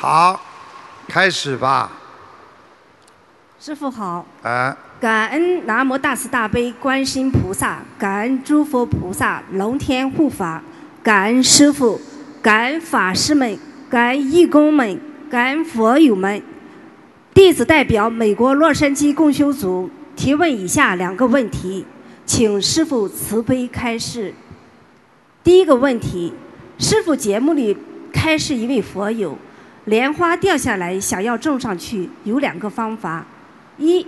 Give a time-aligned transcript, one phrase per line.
[0.00, 0.40] 好，
[1.08, 1.90] 开始吧。
[3.58, 10.62] 师傅好，啊，感恩南无大慈大悲观世音菩萨，感恩诸佛菩萨龙天护法，
[11.02, 12.00] 感恩师傅，
[12.40, 13.58] 感恩法师们，
[13.90, 16.40] 感恩义工们，感恩佛友们。
[17.34, 21.84] 弟子代表美国洛杉矶共修组提问以下两个问题，
[22.24, 24.32] 请师傅慈悲开示。
[25.42, 26.32] 第一个问题，
[26.78, 27.76] 师傅节目里
[28.12, 29.36] 开示一位佛友，
[29.88, 33.24] 莲花掉下来想要种上去，有两个方法。
[33.78, 34.06] 一，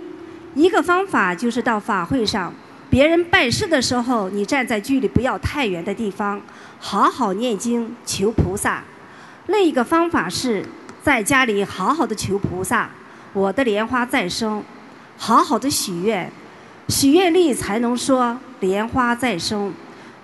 [0.53, 2.53] 一个方法就是到法会上，
[2.87, 6.39] 别人拜师的时候，你站在距离不要太远的地方，
[6.79, 8.83] 好好念经求菩萨。
[9.47, 10.63] 另一个方法是
[11.01, 12.87] 在家里好好的求菩萨，
[13.33, 14.63] 我的莲花再生，
[15.17, 16.31] 好好的许愿，
[16.89, 19.73] 许愿力才能说莲花再生。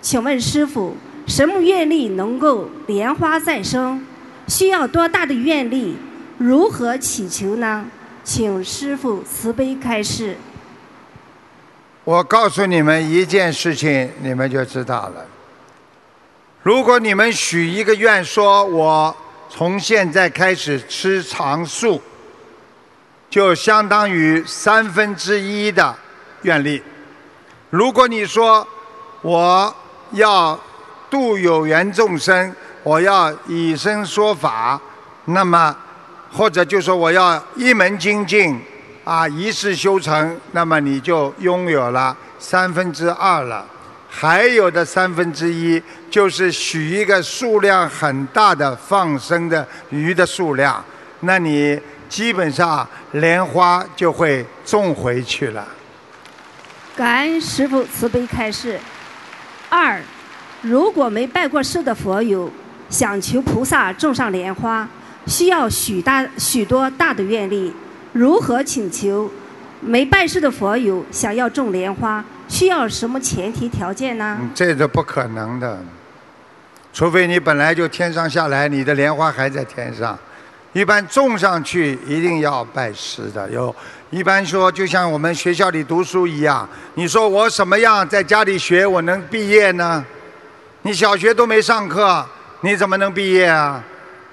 [0.04, 0.96] 请问师傅，
[1.26, 4.06] 什么愿力能够莲花再生？
[4.48, 5.98] 需要多大的愿力？
[6.38, 7.86] 如何祈求呢？
[8.24, 10.38] 请师傅慈悲开示。
[12.04, 15.26] 我告诉你们一件事情，你们就知道了。
[16.64, 19.16] 如果你们许一个愿，说我
[19.50, 22.02] 从现在开始吃长素，
[23.30, 25.96] 就相当于三分之一的
[26.44, 26.82] 愿力。
[27.70, 28.66] 如果你说
[29.22, 29.74] 我
[30.12, 30.60] 要
[31.10, 32.54] 度有缘众生，
[32.88, 34.80] 我要以身说法，
[35.26, 35.76] 那么
[36.32, 38.58] 或者就说我要一门精进
[39.04, 43.66] 啊，一世修成，那么你就拥有了三分之二了。
[44.10, 50.82] 还有的三分之一就是许一个数量很大的放生的鱼的数量，
[51.20, 55.68] 那你基本上莲花就会种回去了。
[56.96, 58.80] 感恩师傅慈悲开示。
[59.68, 60.02] 二，
[60.62, 62.50] 如果没拜过师的佛友
[62.90, 64.88] 想求菩萨种上莲花，
[65.26, 67.74] 需要许大许多大的愿力，
[68.14, 69.30] 如何请求？
[69.80, 74.38] 没拜师的佛友想要种莲花，需要什么前提条件呢？
[74.42, 75.80] 嗯，这是不可能的，
[76.92, 80.18] 除非你本来就天上下来，你的莲花还在天上。
[80.74, 83.74] 一般种上去一定要拜师的，有
[84.10, 90.04] 一般说就像我们学校里读书一样，你说我什么样在家里学我能毕业呢？
[90.82, 92.26] 你小学都没上课，
[92.62, 93.84] 你怎么能毕业啊？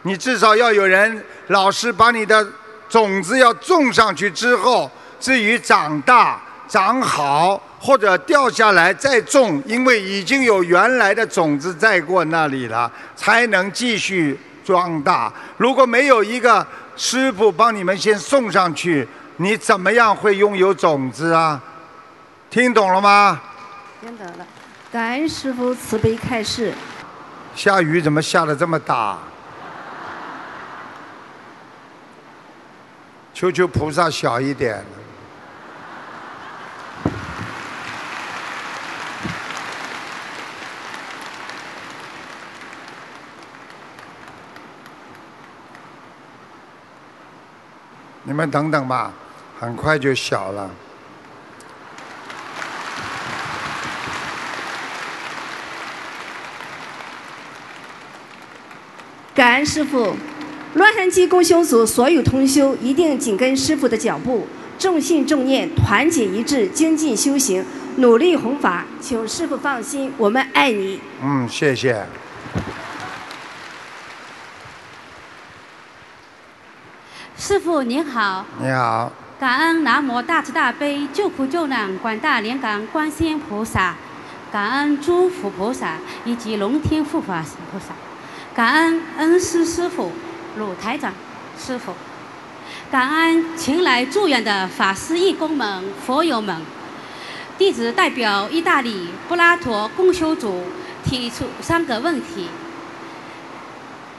[0.03, 2.47] 你至少要有人老师把你的
[2.89, 15.33] 种子要种上去之后，至于长大长好或者掉下来再种，因为已经有原来的种子在过那里了，才能继续壮大。
[15.57, 19.09] 如果没有一个师傅帮你们先送上去，
[19.39, 21.61] 你怎么样会拥有种子啊？
[22.51, 23.41] 听懂了吗？
[24.01, 24.47] 听懂了。
[24.93, 26.73] 感恩师傅慈悲开示。
[27.54, 29.19] 下雨怎么下的这么大？
[33.32, 34.84] 求求菩萨小一点。
[48.22, 49.12] 你们等等吧，
[49.60, 50.71] 很快就小了。
[59.34, 60.15] 感恩师傅，
[60.75, 64.47] 洛杉矶共修组所有同修一定紧跟师傅的脚步，
[64.78, 67.65] 重信重念，团结一致，精进修行，
[67.97, 68.84] 努力弘法。
[69.00, 71.00] 请师傅放心，我们爱你。
[71.21, 72.06] 嗯，谢谢。
[77.37, 83.97] 师傅您好，你好，感恩南无大慈大悲救苦救难广大灵感观世音菩萨，
[84.53, 87.87] 感恩诸佛菩萨以及龙天护法菩萨，
[88.54, 90.12] 感恩恩师师傅
[90.56, 91.12] 鲁台长
[91.59, 91.92] 师傅，
[92.88, 96.62] 感恩前来助愿的法师义工们、佛友们。
[97.59, 100.62] 弟子代表意大利布拉陀共修组
[101.04, 102.47] 提出三个问题。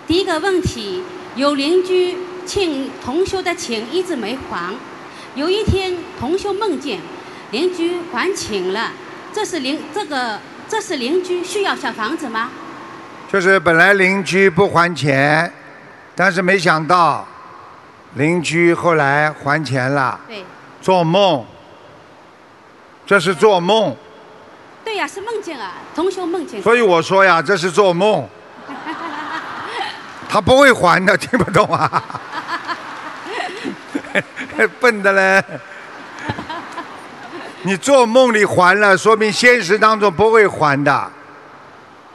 [0.05, 1.01] 第一个问题，
[1.37, 4.75] 有邻居欠同修的钱一直没还，
[5.35, 6.99] 有一天同修梦见
[7.51, 8.91] 邻居还钱了，
[9.31, 12.51] 这是邻这个这是邻居需要小房子吗？
[13.35, 15.51] 就是本来邻居不还钱，
[16.15, 17.27] 但是没想到
[18.13, 20.41] 邻居后来还钱了，对
[20.81, 21.45] 做梦，
[23.05, 23.93] 这是做梦，
[24.85, 26.63] 对呀，是梦见啊，同学梦见。
[26.63, 28.25] 所以我说呀，这是做梦，
[30.29, 32.01] 他不会还的，听不懂啊？
[34.79, 35.43] 笨的嘞！
[37.63, 41.11] 你做梦里还了，说明现实当中不会还的，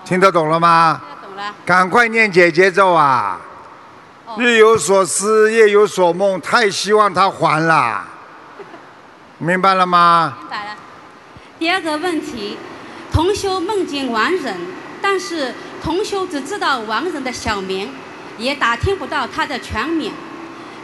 [0.03, 0.99] 听得懂了吗？
[1.65, 3.41] 赶快念姐姐咒啊！
[4.39, 8.05] 日有所思，夜有所梦，太希望他还了，
[9.39, 10.37] 明白了吗？
[10.39, 10.77] 明白了。
[11.59, 12.57] 第二个问题，
[13.13, 14.57] 同修梦见亡人，
[15.03, 15.53] 但是
[15.83, 17.93] 同修只知道亡人的小名，
[18.39, 20.13] 也打听不到他的全名。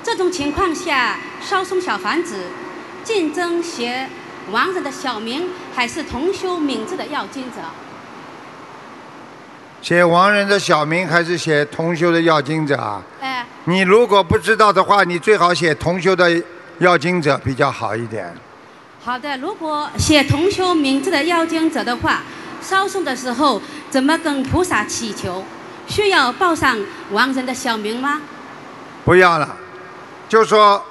[0.03, 2.47] 这种情况下，烧送小房子，
[3.05, 4.09] 竞争写
[4.51, 7.59] 亡人的小名，还是同修名字的要经者？
[9.83, 13.01] 写亡人的小名还是写同修的要经者啊？
[13.21, 16.43] 哎，你如果不知道的话，你最好写同修的
[16.79, 18.35] 要经者比较好一点。
[19.05, 19.39] 好的。
[19.39, 22.23] 如果写同修名字的要经者的话，
[22.61, 25.45] 烧送的时候怎么跟菩萨祈求？
[25.87, 26.77] 需要报上
[27.13, 28.21] 亡人的小名吗？
[29.05, 29.57] 不要了，
[30.29, 30.83] 就说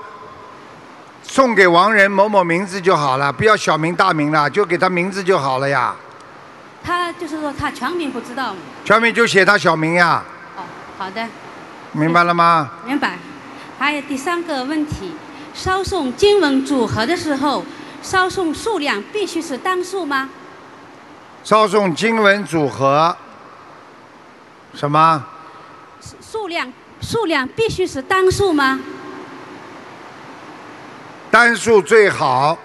[1.21, 5.93] 送给亡人某某名字就好了，不要小名大名了，就给他名字就好了呀。
[6.85, 8.55] 他就是说他全名不知道。
[8.83, 10.23] 全名就写他小名呀，
[10.55, 10.61] 哦，
[10.97, 11.27] 好的，
[11.91, 12.69] 明白了吗？
[12.85, 13.17] 明白。
[13.79, 15.13] 还有第三个问题，
[15.53, 17.65] 烧送经文组合的时候，
[18.01, 20.29] 烧送数量必须是单数吗？
[21.43, 23.17] 烧送经文组合，
[24.73, 25.25] 什么？
[26.21, 26.71] 数量
[27.01, 28.79] 数量必须是单数吗？
[31.31, 32.57] 单数最好，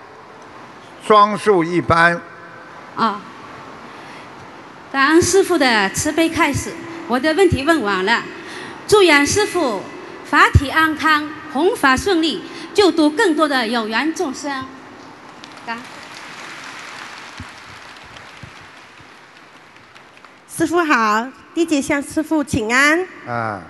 [1.05, 2.21] 双数一般。
[2.97, 3.21] 啊、
[4.93, 6.73] 感恩师傅的慈悲开始，
[7.07, 8.25] 我的问题问完了。
[8.89, 9.81] 祝愿师傅
[10.25, 12.43] 法体安康，弘法顺利，
[12.75, 14.51] 救度更多的有缘众生。
[15.65, 15.85] 感恩
[20.49, 23.63] 师傅好，弟子向师傅请安，啊，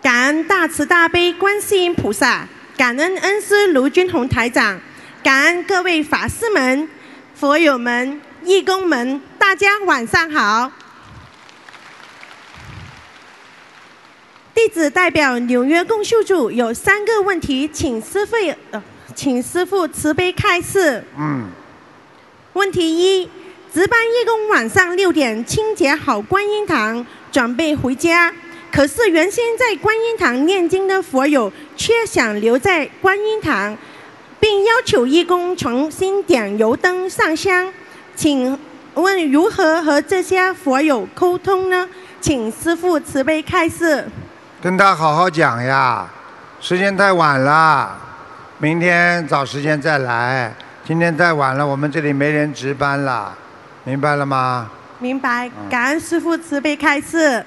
[0.00, 2.46] 感恩大慈大悲观世音菩萨，
[2.76, 4.80] 感恩恩师卢军宏台长，
[5.24, 6.88] 感恩各位法师们、
[7.34, 10.70] 佛友们、义工们，大家晚上好。
[14.54, 18.36] 弟子代表纽约共修组有三个问题，请师傅
[18.70, 18.82] 呃，
[19.14, 21.04] 请师傅慈悲开示。
[21.18, 21.48] 嗯，
[22.54, 23.28] 问题一：
[23.72, 28.32] 值班义工晚上六点清洁好观音堂，准备回家。
[28.72, 33.76] 可是原先在观音堂念经的佛友却想留在观音堂，
[34.38, 37.72] 并要求义工重新点油灯上香。
[38.20, 38.58] 请
[38.92, 41.88] 问如何和这些佛友沟通呢？
[42.20, 44.06] 请师父慈悲开示。
[44.60, 46.06] 跟他好好讲呀。
[46.60, 47.98] 时间太晚了，
[48.58, 50.54] 明天找时间再来。
[50.84, 53.34] 今天太晚了，我们这里没人值班了，
[53.84, 54.68] 明白了吗？
[54.98, 57.42] 明白，感恩师父慈悲开示。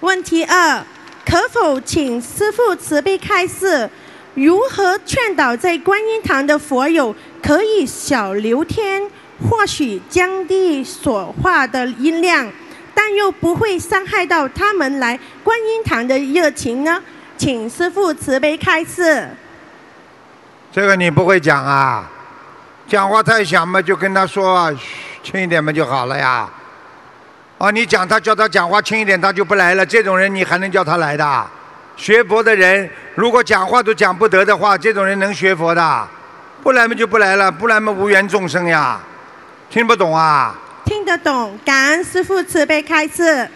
[0.00, 0.82] 问题二，
[1.26, 3.90] 可否请师父慈悲开示，
[4.32, 9.02] 如何劝导在观音堂的佛友可以小聊天，
[9.48, 12.50] 或许降低所化的音量，
[12.94, 17.02] 但又不会伤害到他们来观音堂的热情呢？
[17.36, 19.28] 请师父慈悲开示。
[20.72, 22.08] 这个你不会讲啊？
[22.86, 24.70] 讲话太响嘛，就跟他说啊，
[25.22, 26.48] 轻一点嘛就好了呀。
[27.58, 29.84] 啊，你讲他叫他讲话轻一点，他就不来了。
[29.84, 31.46] 这种人你还能叫他来的？
[31.96, 36.08] 学佛的人如果讲话都讲不得的话，这种人能学佛的？
[36.62, 39.00] 不来嘛就不来了，不来嘛无缘众生呀。
[39.70, 40.56] 听不懂啊？
[40.84, 43.48] 听得懂，感恩师父慈悲开示。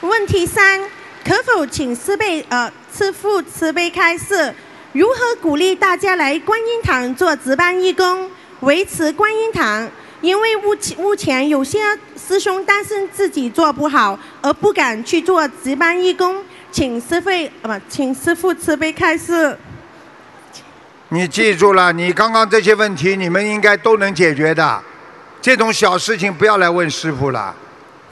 [0.00, 0.80] 问题三，
[1.24, 4.54] 可否请师辈呃师父慈悲开示，
[4.92, 8.30] 如何鼓励大家来观音堂做值班义工，
[8.60, 9.88] 维持观音堂？
[10.20, 11.80] 因为目前目前有些
[12.16, 19.58] 师兄担心自己做不好，而不敢去做值班义工，请师费呃不，请师父慈悲开示。
[21.14, 24.82] 你记住了，你刚刚这些问题你们应该都能解决的。
[25.42, 27.54] 这种小事情不要来问师傅了。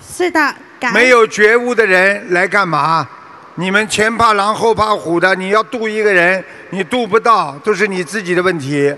[0.07, 3.09] 是的，感没有觉悟的人来干嘛？
[3.55, 8.95] 你们前怕狼后怕虎的，你要渡一个人，你渡不到，都是你自己的问题。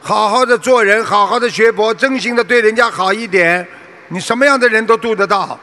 [0.00, 3.66] 好好的做人，好好的学佛，真心的对人家好一点，
[4.08, 5.60] 你什么样的人都渡得到，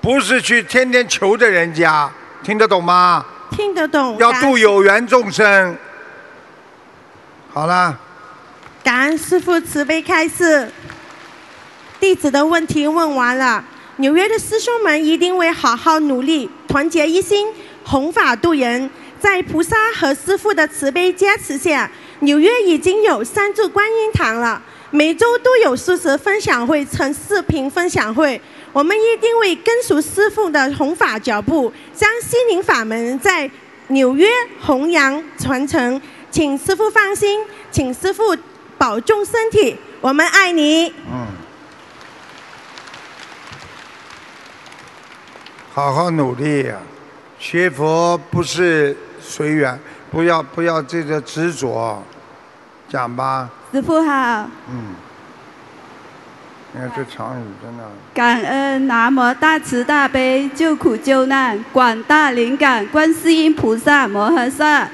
[0.00, 2.08] 不是去天天求着人家，
[2.44, 3.24] 听得懂吗？
[3.50, 4.16] 听得懂。
[4.18, 5.76] 要感恩度有缘众生。
[7.54, 7.94] 好了，
[8.82, 10.66] 感恩师父慈悲开示。
[12.00, 13.62] 弟子的问题问完了，
[13.96, 17.48] 纽约的师兄们一定会好好努力，团结一心，
[17.84, 18.88] 弘法度人。
[19.20, 21.90] 在菩萨和师父的慈悲加持下，
[22.20, 28.40] 纽约已经有三座观音堂了，每周都有素食分享会、成视频分享会。
[28.72, 33.48] 我们一定会跟随师父的弘法脚步，将心灵法门在
[33.88, 34.26] 纽约
[34.58, 36.00] 弘扬传承。
[36.32, 38.34] 请师父放心，请师父
[38.78, 40.86] 保重身体，我们爱你。
[41.12, 41.26] 嗯。
[45.74, 46.78] 好好努力呀、
[47.38, 49.78] 学佛不是随缘，
[50.10, 52.02] 不要不要这个执着，
[52.88, 54.94] 讲吧，师傅好，嗯。
[56.74, 57.84] 你看这长语真的，
[58.14, 64.88] 感恩南无大慈大悲救苦救难广大灵感观世音菩萨摩诃萨，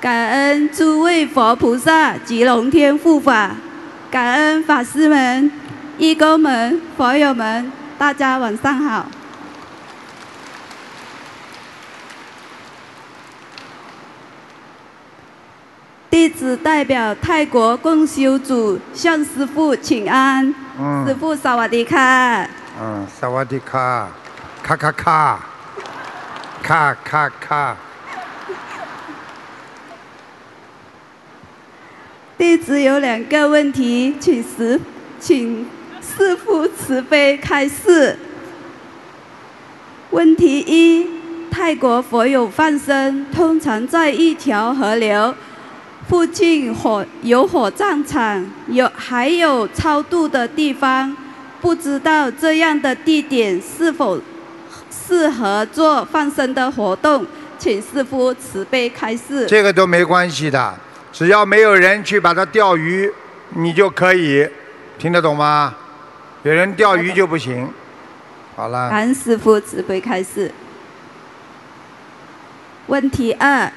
[0.00, 3.50] 感恩诸位佛菩萨及龙天护法，
[4.08, 5.50] 感恩法师们、
[5.98, 9.06] 义工们、佛友们，大家晚上好。
[16.08, 20.54] 弟子代表泰国共修组向师父请安。
[20.78, 22.48] 嗯师父萨瓦迪卡。
[22.80, 24.08] 嗯，萨瓦迪卡，
[24.62, 25.40] 卡卡卡，
[26.62, 27.76] 卡卡卡，
[32.38, 34.80] 弟子有两个问题，请师
[35.18, 35.66] 请
[36.00, 38.16] 师父慈悲开示。
[40.10, 41.04] 问题一：
[41.50, 45.34] 泰国佛友放生，通常在一条河流
[46.08, 51.16] 附近火有火葬场，有还有超度的地方，
[51.60, 54.20] 不知道这样的地点是否
[54.88, 57.26] 适合做放生的活动，
[57.58, 59.44] 请师父慈悲开示。
[59.48, 60.74] 这个都没关系的，
[61.18, 63.12] 只要没有人去把它钓鱼，
[63.56, 64.48] 你就可以，
[65.00, 65.74] 听得懂吗？
[66.44, 67.68] 有人钓鱼就不行。
[68.54, 70.52] 好了，韩师傅慈悲开示。
[72.86, 73.68] 问题二，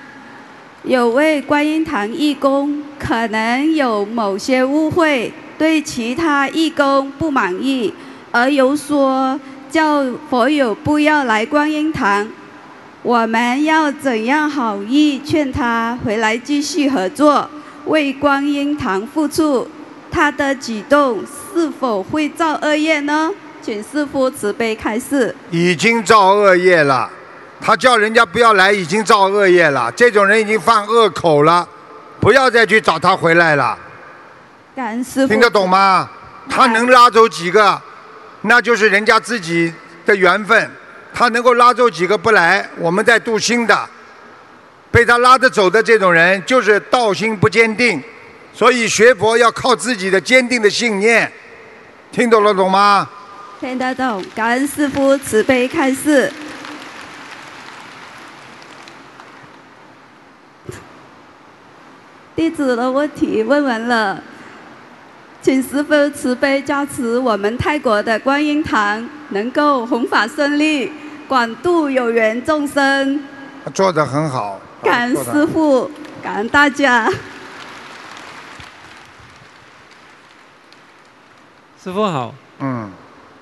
[0.84, 7.92] 有位观音堂义工可能有某些误会，对其他义工不满意，
[8.30, 12.30] 而游说叫佛友不要来观音堂。
[13.04, 17.50] 我们要怎样好意劝他回来继续合作，
[17.86, 19.68] 为观音堂付出？
[20.12, 23.32] 他的举动是否会造恶业呢？
[23.62, 25.36] 请师父慈悲开示。
[25.50, 27.10] 已经造恶业了，
[27.60, 29.92] 他叫人家不要来，已经造恶业了。
[29.94, 31.68] 这种人已经犯恶口了，
[32.20, 33.78] 不要再去找他回来了。
[34.76, 35.28] 感恩师父。
[35.28, 36.08] 听得懂吗？
[36.50, 37.82] 他能拉走几个，
[38.42, 39.74] 那就是人家自己
[40.06, 40.70] 的缘分。
[41.14, 43.90] 他能够拉走几个不来，我们在度新的。
[44.90, 48.04] 被他拉着走的这种人，就是道心不坚定。
[48.54, 51.32] 所以学佛要靠自己的坚定的信念。
[52.12, 53.10] 听懂了懂吗？
[53.60, 56.32] 听得懂，感恩师父慈悲开示。
[62.36, 64.22] 弟子的问题问完了，
[65.42, 70.92] 请师父慈悲加持我们泰国的观音堂能够弘法顺利，
[71.28, 73.24] 广度有缘众生。
[73.74, 74.62] 做得很好。
[74.84, 75.90] 感恩师父，
[76.22, 77.12] 感恩大家。
[81.84, 82.92] 师傅好，嗯，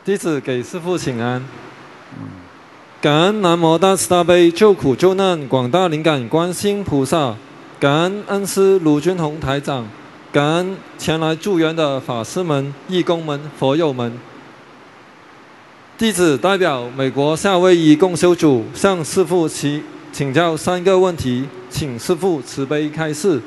[0.05, 1.43] 弟子给师父请安。
[3.01, 7.35] 感恩南无大慈大悲救苦救难广大灵感观世音菩萨，
[7.77, 9.85] 感恩恩师卢军宏台长，
[10.31, 14.13] 感恩前来助缘的法师们、义工们、佛友们。
[15.97, 23.41] 弟子代表美国夏威夷共修组向师父请请教三个问题，请师父慈悲开示。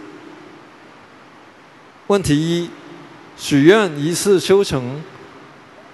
[2.09, 2.69] 问题一：
[3.37, 5.01] 许愿一次修成，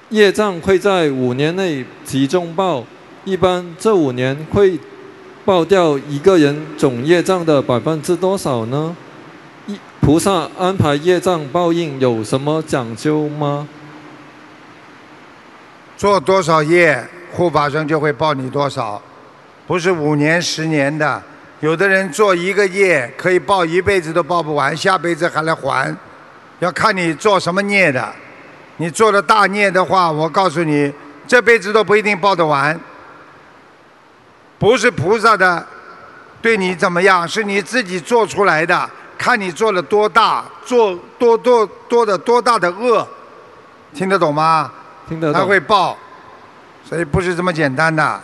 [0.08, 2.82] 业障会在五年内集中报，
[3.26, 4.78] 一般这五年会
[5.44, 8.96] 报掉一个人总业障的百分之多少呢？
[10.08, 13.68] 菩萨安排业障报应有什么讲究吗？
[15.98, 19.02] 做多少业，护法神就会报你多少，
[19.66, 21.22] 不是五年、十年的。
[21.60, 25.94] 有的人做一个业可以报一辈子都报不完，下辈子还来还，
[26.60, 28.10] 要看你做什么孽的。
[28.78, 30.90] 你做了大孽的话，我告诉你，
[31.26, 32.80] 这辈子都不一定报得完。
[34.58, 35.66] 不是菩萨的
[36.40, 38.88] 对你怎么样，是你自己做出来的，
[39.18, 43.06] 看你做了多大，做多多多的多大的恶，
[43.92, 44.72] 听得懂吗？
[45.08, 45.40] 听得懂。
[45.42, 45.98] 他会报，
[46.84, 48.20] 所以不是这么简单的。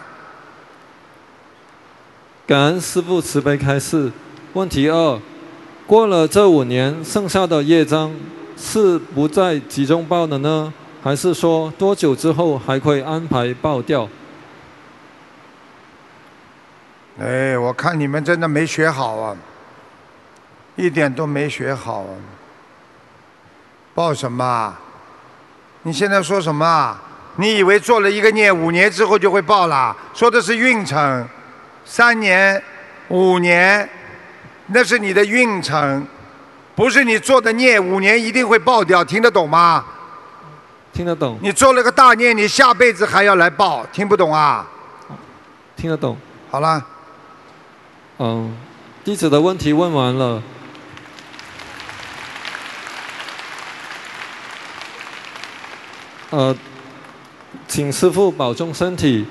[2.47, 4.13] 感恩师父慈悲开示。
[4.53, 5.21] 问题二：
[5.85, 8.15] 过了这五年，剩下的业障
[8.57, 10.73] 是不再集中报的呢，
[11.03, 14.09] 还是说多久之后还会安排报掉？
[17.19, 19.37] 哎，我看你们真的没学好啊，
[20.77, 22.11] 一点都没学好啊。
[23.95, 24.81] 报什么啊？
[25.83, 27.01] 你现在说什么啊？
[27.37, 29.97] 你以为做了一个孽，五年之后就会报了？
[30.15, 31.29] 说的是运程，
[31.85, 32.63] 三年、
[33.09, 33.89] 五年，
[34.67, 36.07] 那是你的运程，
[36.75, 39.85] 不是你做的孽，五年一定会报掉，听得懂吗？
[40.93, 41.39] 听得懂。
[41.43, 44.67] 你做了个大孽，你下辈子还要来报，听不懂啊？
[45.77, 46.17] 听得懂。
[46.51, 46.85] 好了，
[48.19, 48.57] 嗯，
[49.05, 50.43] 弟子的问题问完了。
[56.35, 56.53] 呃，
[57.69, 59.25] 请师父保重身体，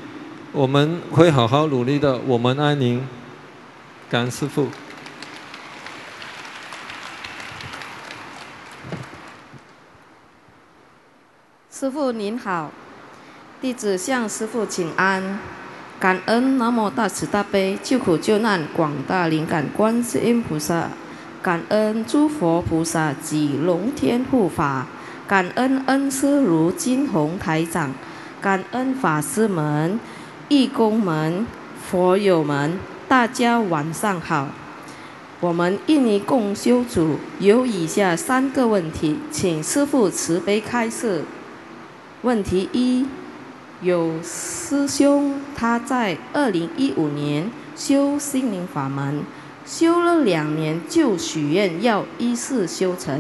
[0.53, 2.17] 我们会好好努力的。
[2.25, 3.05] 我们爱您，
[4.09, 4.69] 感恩师父。
[11.69, 12.71] 师父您好，
[13.59, 15.39] 弟子向师父请安，
[15.99, 20.87] 感恩南无大慈大悲救苦救难广大灵感观世音菩萨，
[21.41, 24.87] 感恩诸佛菩萨及龙天护法。
[25.33, 27.91] 感恩恩师如金红台长，
[28.39, 29.99] 感恩法师们、
[30.47, 31.47] 义工们、
[31.81, 34.49] 佛友们，大家晚上好。
[35.39, 41.23] 我们印尼共修组有以下三个问题，请师父慈悲开示。
[42.21, 43.07] 问题一：
[43.81, 49.23] 有师兄他在二零一五年修心灵法门，
[49.65, 53.19] 修了两年就许愿要一世修成。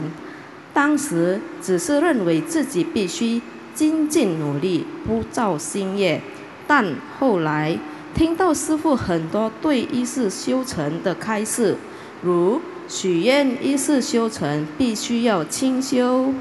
[0.73, 3.39] 当时只是认为自己必须
[3.75, 6.19] 精进努力，不造新业。
[6.65, 7.77] 但后来
[8.15, 11.77] 听到师父很多对一世修成的开示，
[12.21, 16.33] 如许愿一世修成必须要清修，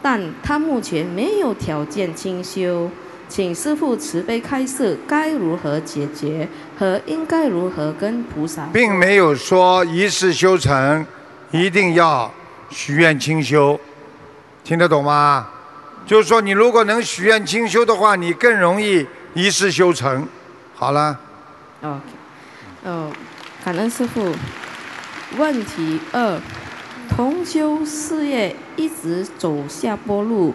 [0.00, 2.90] 但他目前没有条件清修，
[3.28, 6.48] 请师父慈悲开示该如何解决
[6.78, 8.66] 和应该如何跟菩萨。
[8.72, 11.04] 并没有说一世修成
[11.50, 12.32] 一定要。
[12.74, 13.78] 许愿清修，
[14.64, 15.46] 听得懂吗？
[16.04, 20.26] 就是说，你如果能许愿清修的话，你更容易一世修成。
[20.74, 21.16] 好了。
[21.82, 22.00] 哦，
[22.82, 23.12] 哦，
[23.64, 24.34] 感恩师傅。
[25.36, 26.40] 问题二：
[27.08, 30.52] 同修事业一直走下坡路，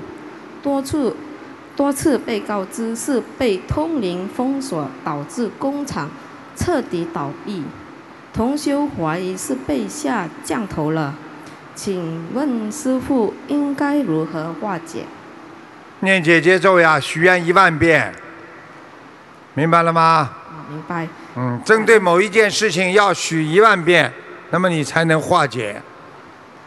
[0.61, 1.15] 多次
[1.77, 6.09] 多次被告知是被通灵封锁，导致工厂
[6.57, 7.63] 彻底倒闭。
[8.33, 11.15] 同修怀疑是被下降头了。
[11.81, 15.05] 请问师傅应该如何化解？
[16.01, 18.13] 念姐姐咒呀，许愿一万遍，
[19.53, 20.29] 明白了吗？
[20.69, 21.07] 明白。
[21.37, 24.11] 嗯，针对某一件事情要许一万遍，
[24.49, 25.81] 那么你才能化解。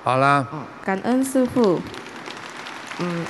[0.03, 0.49] 好了。
[0.83, 1.79] 感恩师傅。
[3.01, 3.27] 嗯，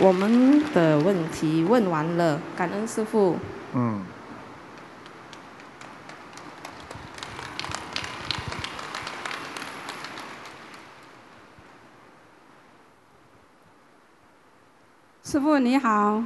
[0.00, 3.38] 我们的问题问完了，感恩师傅。
[3.74, 4.02] 嗯。
[15.30, 16.20] 师傅你好，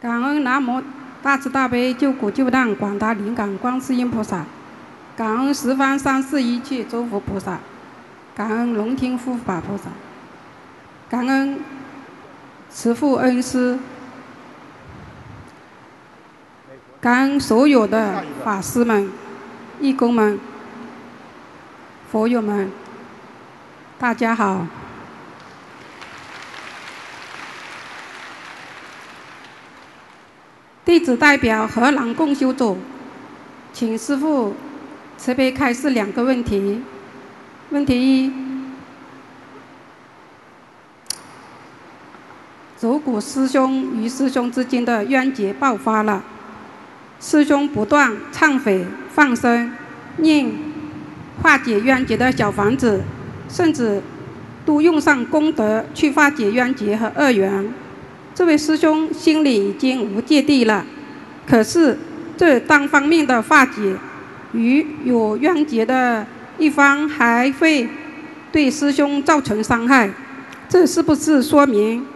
[0.00, 0.82] 感恩南无
[1.22, 4.46] 大慈大悲救苦救难广大灵感观世音菩萨，
[5.14, 7.58] 感恩十方三世一切诸佛菩萨，
[8.34, 9.90] 感恩龙天护法菩萨，
[11.10, 11.60] 感恩
[12.70, 13.78] 慈父恩师，
[17.02, 19.10] 感恩所有的法师们、
[19.78, 20.40] 义工们、
[22.10, 22.72] 佛友们，
[23.98, 24.66] 大家好。
[30.84, 32.78] 弟子代表河南共修组，
[33.72, 34.54] 请师父
[35.18, 36.80] 慈悲开示两个问题。
[37.68, 38.32] 问题一：
[42.80, 46.24] 如果师兄与师兄之间的冤结爆发了，
[47.20, 49.72] 师兄不断忏悔、放生、
[50.16, 50.50] 念
[51.42, 53.02] 化解冤结的小房子，
[53.48, 54.02] 甚至
[54.64, 57.72] 都用上功德去化解冤结和恶缘。
[58.34, 60.84] 这位师兄心里已经无芥蒂了，
[61.46, 61.98] 可是
[62.36, 63.94] 这单方面的化解，
[64.52, 66.26] 与有冤结的
[66.58, 67.88] 一方还会
[68.50, 70.10] 对师兄造成伤害，
[70.68, 72.06] 这是不是说明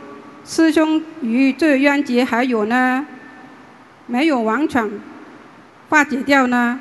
[0.45, 3.05] 师兄与这冤结还有呢？
[4.07, 4.91] 没有完全
[5.89, 6.79] 化解掉呢？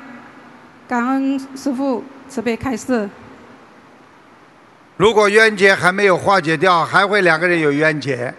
[0.86, 3.08] 感恩师父慈悲开示。
[4.96, 8.32] 如果冤结还没有化解掉，还会两个人有冤结。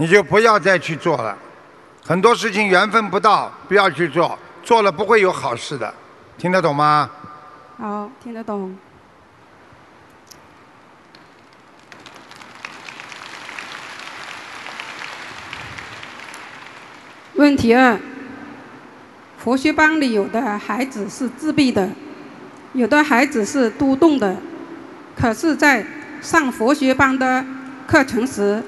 [0.00, 1.36] 你就不要再去做了，
[2.06, 5.92] 很多事情缘分不到，不要去做，做了不会有好事的，
[6.38, 7.10] 听得懂吗？
[7.78, 8.74] 好，听得懂。
[17.34, 17.98] 问题二：
[19.36, 21.86] 佛学班里有的孩子是自闭的，
[22.72, 24.34] 有的孩子是多动的，
[25.14, 25.84] 可是，在
[26.22, 27.44] 上佛学班的
[27.86, 28.62] 课程时，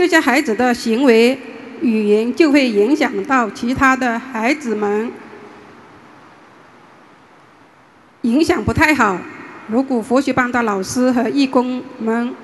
[0.00, 1.38] 这些孩子的行为、
[1.82, 5.12] 语言就会影响到其他的孩子们，
[8.22, 9.18] 影响不太好。
[9.68, 12.34] 如果佛学班的老师和义工们，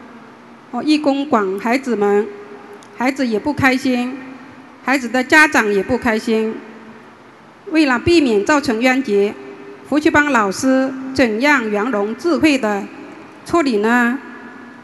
[0.71, 2.29] 哦，义工管孩子们，
[2.95, 4.19] 孩子也不开心，
[4.85, 6.55] 孩子的家长也不开心。
[7.71, 9.35] 为了避免造成冤结，
[9.89, 12.83] 佛学班老师怎样圆融智慧的
[13.47, 14.19] 处理呢？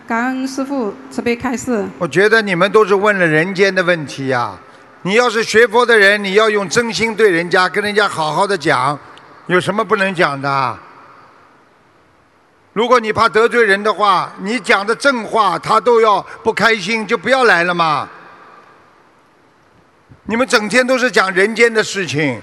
[0.07, 1.87] 感恩师父慈悲开示。
[1.99, 4.59] 我觉得你们都是问了人间的问题呀、
[5.03, 8.99] 你要是学佛的人，你要用真心对人家，跟人家好好的讲，
[9.47, 10.79] 有什么不能讲的？
[12.73, 18.09] 如果你怕得罪人的话，你讲的正话他都要不开心，就不要来了嘛。
[20.25, 22.41] 你们整天都是讲人间的事情，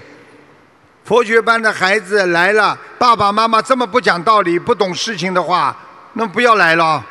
[1.04, 5.76] 佛学班的孩子来了，爸爸妈妈这么不讲道理、不懂事情的话，
[6.12, 7.04] 那不要来了。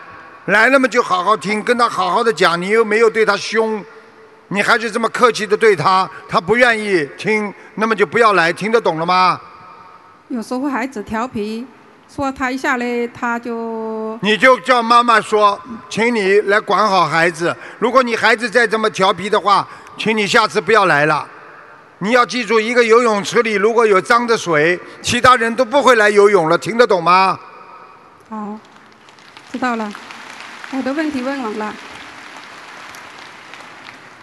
[0.49, 3.83] 来了嘛就好好听，跟他好好的讲，你又没有对他凶，
[4.47, 9.39] 你还是这么客气的对他，他不愿意听，那么就不要来，听得懂了吗？
[10.29, 11.67] 有时候孩子调皮，
[12.07, 17.55] 说他一下嘞，他就你就叫妈妈说，请你来管好孩子。
[17.77, 19.67] 如果你孩子再这么调皮的话，
[19.99, 21.27] 请你下次不要来了。
[21.99, 27.37] 你要记住，一个游泳池里如果有脏的水，其他人都不会来游泳了，听得懂吗？
[28.29, 28.57] 好，
[29.51, 29.91] 知道了。
[30.71, 31.73] 我的问题问完了，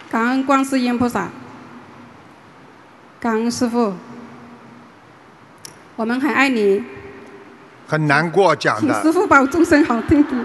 [0.09, 1.29] 感恩观世音菩萨，
[3.19, 3.93] 感恩师傅，
[5.97, 6.85] 我们很爱你，
[7.89, 9.13] 很难过讲的请师。
[9.13, 10.37] 傅保重身好弟弟。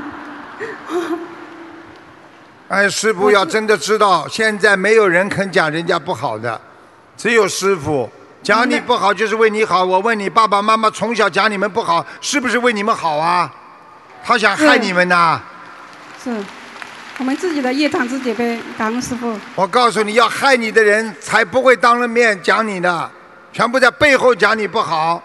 [2.67, 6.59] 哎，师傅要真的知道，现在没有人肯讲人家不好的，
[7.15, 8.09] 只有师傅
[8.41, 9.85] 讲你不好就是为你好。
[9.85, 13.53] 我问你，爸爸妈妈从小讲你们不好，是不是为你们好啊？
[14.23, 15.39] 他想害你们呐！
[16.23, 16.31] 是，
[17.17, 19.35] 我们自己的业障自己背，感恩师傅。
[19.55, 23.11] 我告诉你要害你的人才不会当着面讲你的，
[23.51, 25.21] 全部在背后讲你不好。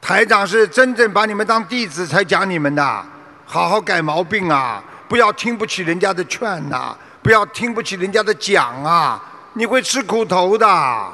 [0.00, 3.04] 台长是真正把你们当弟子才讲你们的，
[3.44, 4.82] 好好改毛病啊！
[5.08, 11.12] 不要听不起人家的劝呐、不要听不起人家的讲啊，你会吃苦头的。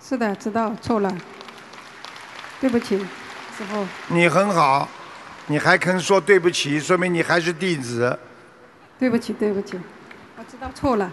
[0.00, 1.12] 是的，知道错了，
[2.60, 2.98] 对不起，
[3.56, 3.86] 师傅。
[4.08, 4.88] 你很好，
[5.46, 8.18] 你还肯说对不起，说明你还是弟子。
[8.98, 9.78] 对不起，对不起，
[10.38, 11.10] 我知道错了。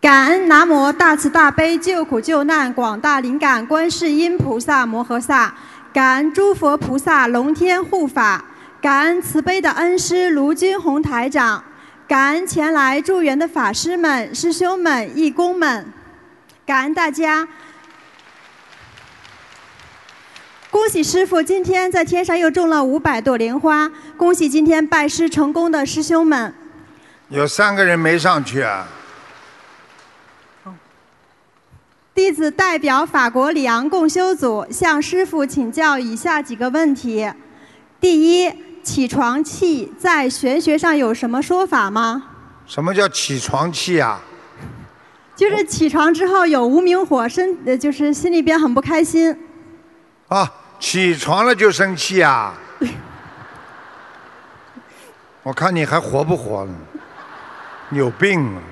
[0.00, 5.54] 感恩南无大慈大悲救苦救难广大灵感观世音菩萨摩诃萨，
[5.92, 8.44] 感恩诸佛菩萨龙天护法，
[8.82, 11.64] 感恩慈悲的恩师卢军宏台长，
[12.06, 15.86] 感恩前来助缘的法师们、师兄们、义工们，
[16.66, 17.48] 感恩大家。
[20.74, 26.52] 恭喜师傅今天在天上又种了五百朵莲花，恭喜今天拜师成功的师兄们。
[27.28, 28.88] 有三个人没上去啊。
[32.12, 37.30] 弟子代表法国里昂共修组向师傅请教以下几个问题：
[38.00, 42.24] 第一，起床气在玄学上有什么说法吗？
[42.66, 44.20] 什么叫起床气啊？
[45.36, 49.38] 就是起床之后有无名火，身呃就是心里边很不开心。
[50.26, 52.54] 啊，起床了就生气啊？
[55.42, 56.72] 我看你还活不活了？
[57.90, 58.62] 有病啊！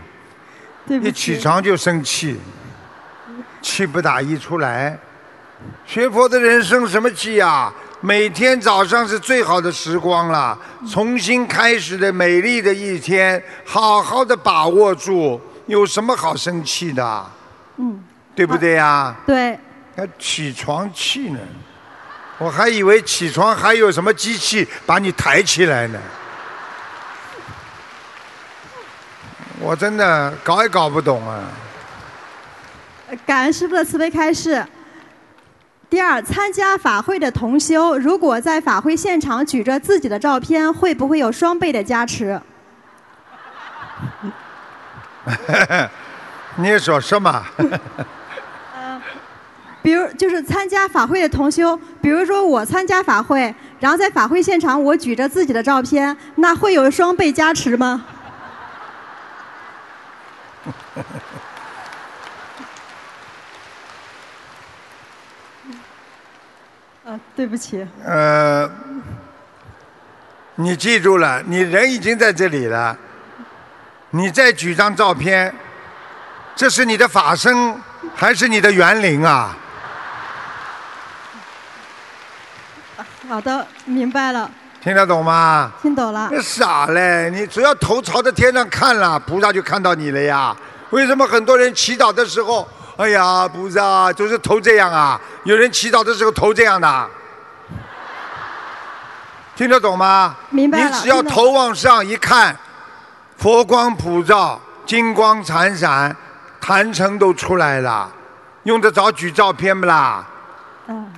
[0.86, 2.40] 一起床就生气，
[3.60, 4.98] 气不打一出来。
[5.86, 7.72] 学佛的人生什么气呀？
[8.00, 10.58] 每天早上是最好的时光了，
[10.90, 17.30] 重新开始的美丽的一天，好好的把握住，有什么好生气的？
[17.76, 18.02] 嗯，
[18.34, 19.14] 对不对呀？
[19.24, 19.56] 对，
[19.94, 21.38] 还起床气呢，
[22.38, 26.00] 我还以为起床还有什么机器把你抬起来呢。
[29.60, 31.44] 我真的搞也搞不懂啊！
[33.24, 34.66] 感恩师傅的慈悲开示。
[35.88, 42.40] 第二，参加法会的同修，如果在法会现场举着自己的照片，会不会有双倍的加持？
[46.56, 47.46] 你说什么？
[49.82, 58.04] 比如就是参加法会的同修，比如说我参加法会，然后在法会现场我举着自己的照片，那会有双倍加持吗？
[67.04, 68.70] 呃， 对不起，呃，
[70.54, 72.96] 你记住了，你人已经在这里了，
[74.10, 75.52] 你再举张照片，
[76.54, 77.74] 这是你的法身
[78.14, 79.56] 还是你的园灵啊？
[83.28, 85.70] 好的，明白了，听得懂吗？
[85.80, 86.28] 听懂了。
[86.30, 87.30] 你傻嘞！
[87.30, 90.54] 你只要头朝着天上看了，菩萨就看到你了呀。
[90.90, 95.18] 为什么很多人祈祷的时候，哎呀，菩萨就是头这样啊？
[95.44, 97.08] 有人祈祷的时候头这样的，
[99.56, 100.34] 听得懂吗？
[100.50, 102.54] 明白了你只要头往上一看，
[103.38, 106.14] 佛光普照，金光闪闪，
[106.60, 108.10] 坛城都出来了，
[108.64, 110.26] 用得着举照片不啦？
[110.88, 111.10] 嗯，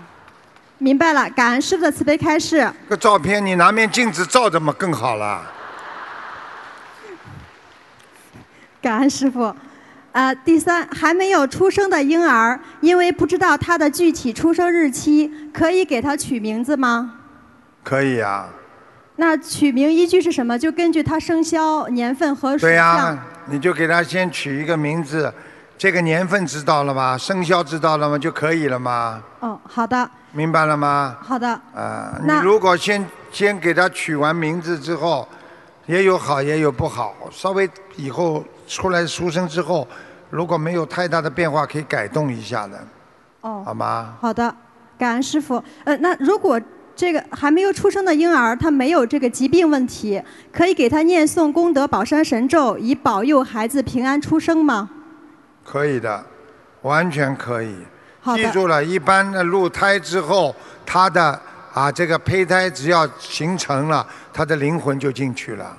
[0.79, 2.71] 明白了，感恩师傅的慈悲开示。
[2.89, 5.43] 个照片你拿面镜子照着嘛更好了。
[8.83, 9.55] 感恩师傅。
[10.13, 17.15] 呃，第三，还没有出生的婴儿，因为不知道他的具体出生日期，可以给他取名字吗？
[17.83, 18.49] 可以啊，
[19.17, 20.57] 那取名依据是什么？
[20.57, 23.19] 就根据他生肖年份和属对呀、相。
[23.47, 25.33] 你就给他先取一个名字，
[25.77, 27.19] 这个年份知道了吗？
[27.19, 28.19] 生肖知道了吗？
[28.19, 29.23] 就可以了吗？
[29.41, 31.17] 哦，好的，明白了吗？
[31.21, 31.49] 好的。
[31.75, 35.27] 啊，你那如果先先给他取完名字之后，
[35.87, 39.87] 也有好也有不好，稍微以后出来出生之后，
[40.31, 42.81] 如果没有太大的变化，可以改动一下的，
[43.43, 44.15] 哦，好吗？
[44.21, 44.55] 好的，
[44.97, 45.63] 感恩师傅。
[45.85, 46.59] 呃，那如果
[46.97, 54.89] 这个还没有出生的婴儿，他没有这个疾病问题，可以给他念诵功德宝山神咒，以保佑孩子平安出生吗？
[55.65, 56.25] 可以的，
[56.83, 57.75] 完全可以。
[58.21, 60.55] 好记住了，一般的入胎之后，
[60.87, 61.41] 他的
[61.73, 65.77] 啊这个胚胎只要形成了，他的灵魂就进去了。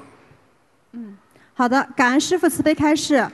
[0.93, 1.17] 嗯
[1.53, 3.25] 好的，感恩师傅慈悲开示。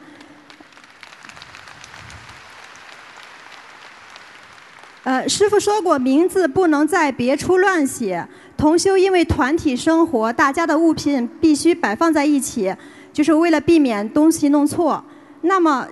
[5.04, 8.28] 呃，师傅说过，名字不能在别处乱写。
[8.56, 12.76] 同修因为团体生活，大家的物品必须摆放在一起，
[13.12, 15.04] 就是为了避免东西弄错。
[15.42, 15.88] 那么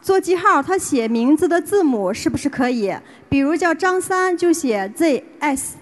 [0.00, 2.94] 做记号，他写名字的字母是不是可以？
[3.28, 5.72] 比如叫张三，就写 ZS。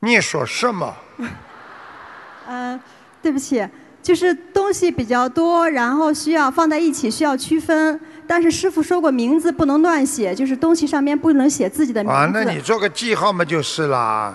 [0.00, 0.94] 你说什么？
[2.46, 2.78] 呃，
[3.22, 3.66] 对不起，
[4.02, 8.00] 就是东西比较多，然后需要放在一起，需要区分。
[8.26, 12.16] 但是师傅说过，名字不能乱写，就是东西上面不能写自己的名字。
[12.16, 14.34] 啊，那你做个记号嘛就是啦。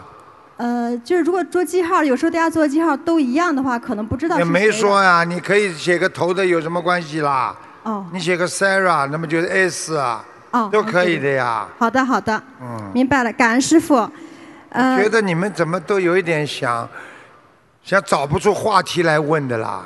[0.57, 7.55] 呃，就是如果做记号，有时候大家做记号都一样的话，可能不知道也没说呀，你可以写个头的有什么关系啦？
[7.88, 11.65] 哦你写个 Sarah，那么就是 S 啊，哦，都可以的呀。
[11.80, 13.95] 好的，好的，嗯，明白了，感恩师傅。
[14.69, 16.88] 呃，觉得你们怎么都有一点想，
[17.82, 19.86] 想找不出话题来问的啦。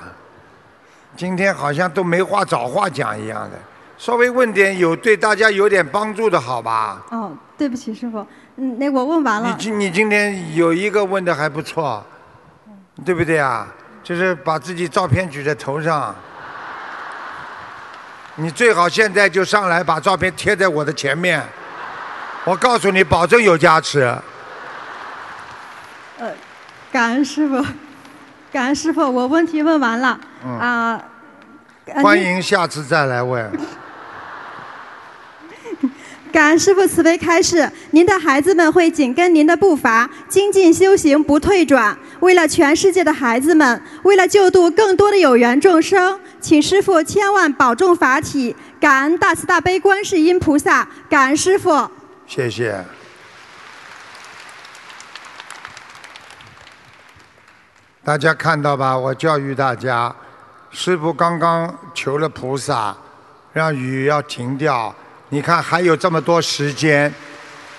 [1.16, 3.60] 今天好像都没话找话讲一样的，
[4.00, 7.04] 稍微问点有对大家有点帮助的好吧？
[7.12, 9.48] 哦，对不起，师傅，嗯，那我问完了。
[9.48, 12.04] 你今你今天有一个问的还不错，
[13.06, 13.68] 对不对啊？
[14.04, 16.16] 就是把自己照片举在头上，
[18.42, 21.40] 你最好现在就上来把照片贴在我的前面，
[22.44, 24.00] 我告诉你，保证有加持。
[26.18, 26.32] 呃，
[26.92, 27.64] 感恩师傅，
[28.52, 30.20] 感恩师傅，我问题问完了。
[30.44, 31.04] 嗯啊、
[31.86, 33.52] 呃欢迎下次再来问。
[36.34, 41.96] 感恩师傅慈悲开示，您的孩子们会紧跟您的步伐，精进修行不退转。
[42.22, 48.56] 为了全世界的孩子们，为了救度更多的有缘众生，请师傅千万保重法体。
[48.80, 51.90] 感恩大慈大悲观世音菩萨，感恩师傅。
[52.26, 52.84] 谢谢。
[58.04, 58.98] 大家看到吧？
[58.98, 60.14] 我教育大家，
[60.72, 62.98] 师傅刚刚求了菩萨，
[63.54, 64.94] 让雨要停掉。
[65.30, 67.14] 你看还有这么多时间，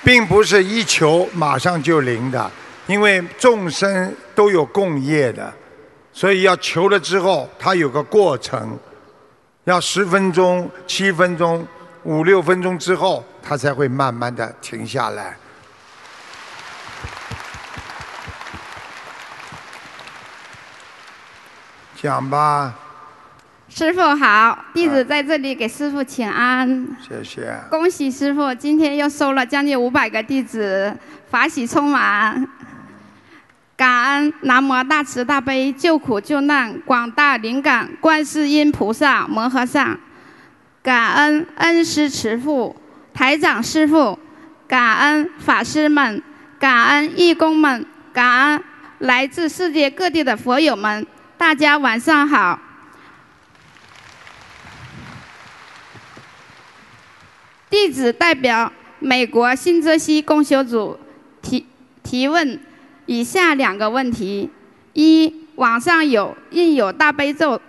[0.05, 2.49] 并不是一求马上就灵的，
[2.87, 5.53] 因为众生都有共业的，
[6.13, 8.79] 所以要求了之后，它有个过程，
[9.65, 11.67] 要十分钟、七分钟、
[12.05, 15.37] 五六分钟之后，它才会慢慢的停下来。
[21.97, 22.75] 讲吧，
[23.69, 26.87] 师傅好，弟子在这里给师傅请安。
[27.01, 27.57] 谢谢。
[27.71, 30.93] 恭喜师傅，今天又收了将近五百个弟子，
[31.31, 32.47] 法喜充满。
[33.83, 39.99] 感恩南无大慈大悲救苦救难广大灵感观世音菩萨摩诃萨，
[40.81, 42.77] 感恩恩师慈父、
[43.13, 44.17] 台长师傅，
[44.69, 46.23] 感恩法师们，
[46.61, 48.65] 感恩义工们，感恩
[49.01, 51.05] 来自世界各地的佛友们，
[51.37, 52.61] 大家晚上好。
[57.69, 60.97] 弟子代表美国新泽西共修组
[61.43, 61.67] 提
[62.05, 62.61] 提问
[63.07, 64.49] 以下两个问题：
[64.93, 67.61] 一，网上有印有大悲咒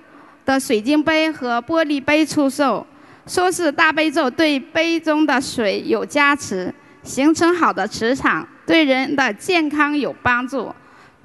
[0.46, 2.86] 的水晶杯和玻璃杯出售，
[3.26, 10.74] 说是大悲咒对杯中的水有加持，形成好的磁场，对人的健康有帮助。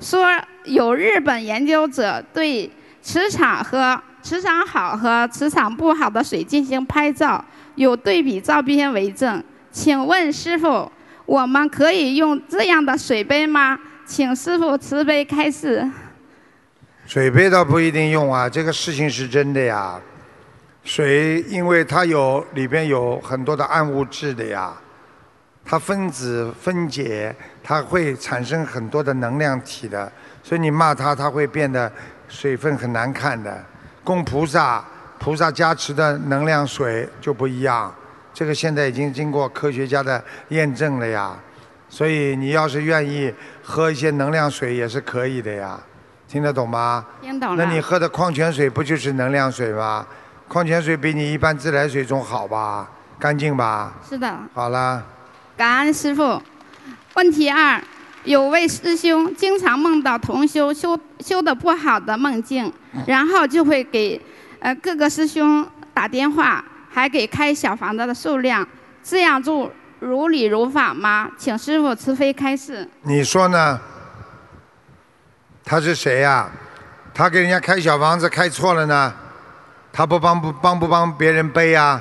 [0.01, 0.29] 说
[0.65, 2.71] 有日本研究者对
[3.03, 7.45] 磁场和磁场好和磁场不好的水进行拍照，
[7.75, 9.43] 有对比照片为证。
[9.71, 10.91] 请问师傅，
[11.27, 13.79] 我们可以用这样的水杯吗？
[14.09, 15.87] 请师傅慈悲开示。
[17.07, 20.01] 水杯倒不一定用啊，这个事情是真的呀。
[20.83, 24.73] 水因为它有里边有很多的暗物质的呀，
[25.63, 30.11] 它分子分解，它会产生很多的能量体的，
[30.43, 31.93] 所以你骂它，它会变得
[32.31, 33.63] 水分很难看的。
[34.03, 34.83] 供菩萨，
[35.19, 37.95] 菩萨加持的能量水就不一样，
[38.33, 41.39] 这个现在已经经过科学家的验证了呀。
[41.89, 45.79] 所以你要是愿意喝一些能量水也是可以的呀，
[46.29, 47.05] 听得懂吗？
[47.23, 47.65] 听懂了。
[47.65, 50.07] 那你喝的矿泉水不就是能量水吗？
[50.47, 52.89] 矿泉水比你一般自来水中好吧？
[53.19, 53.93] 干净吧？
[54.09, 54.39] 是的。
[54.55, 55.03] 好了，
[55.57, 56.41] 感恩师傅。
[57.15, 57.83] 问题二：
[58.25, 62.73] 有位师兄经常梦到同修修修的不好的梦境，
[63.07, 64.21] 然后就会给
[64.61, 68.67] 呃各个师兄打电话，还给开小房子的数量，
[69.03, 69.71] 这样做
[70.01, 71.31] 如理如法吗？
[71.37, 72.89] 请师傅慈悲开示。
[73.03, 73.81] 你说呢？
[75.65, 76.49] 他是谁呀、
[77.13, 79.13] 他给人家开小房子开错了呢？
[79.93, 82.01] 他不帮不帮不帮别人背呀、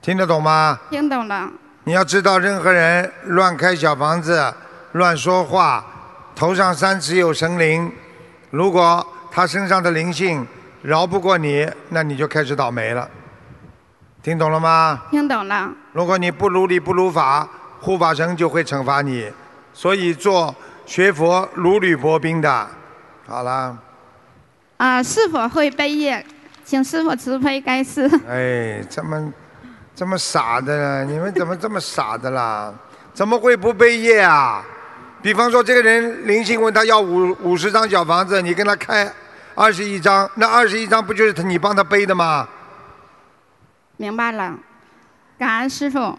[0.00, 0.78] 听得懂吗？
[0.90, 1.50] 听懂了。
[1.84, 4.54] 你要知道，任何人乱开小房子、
[4.92, 5.84] 乱说话，
[6.34, 7.92] 头上三尺有神灵。
[8.50, 10.46] 如果他身上的灵性
[10.80, 13.08] 饶不过你，那你就开始倒霉了。
[14.28, 15.00] 听懂了吗？
[15.10, 15.72] 听懂了。
[15.94, 17.48] 如果你不如理不如法，
[17.80, 19.26] 护法神就会惩罚你。
[19.72, 22.68] 所以做学佛如履薄冰的。
[23.26, 23.74] 好了，
[24.76, 26.22] 啊、是否会背业？
[26.62, 28.06] 请师傅慈悲开示。
[28.28, 29.32] 哎，这么
[29.94, 31.10] 这么傻的呢？
[31.10, 32.70] 你们怎么这么傻的啦？
[33.14, 34.62] 怎么会不背业啊？
[35.22, 39.10] 比方说，这个人灵性问他要五五十张小房子，你跟他开
[39.54, 42.46] 二十一张，那二十一张不就是他你帮他背的吗？
[43.98, 44.58] 明白了，
[45.38, 46.18] 感恩师傅。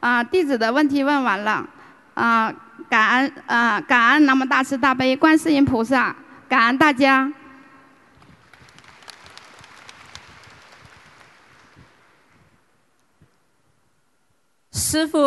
[0.00, 1.66] 啊、弟子的问题问完了。
[2.14, 2.52] 啊、
[2.90, 6.14] 感恩啊、感恩南无大慈大悲观世音菩萨，
[6.48, 7.32] 感恩大家。
[14.72, 15.22] 师傅，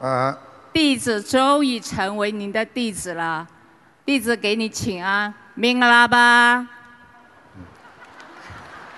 [0.00, 0.38] 啊，
[0.72, 3.46] 弟子终于成为您的弟子了，
[4.04, 6.66] 弟子给你请安，明了吧？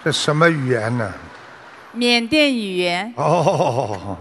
[0.05, 1.13] 这什么语言呢？
[1.93, 3.13] 缅甸语言。
[3.17, 4.17] 哦，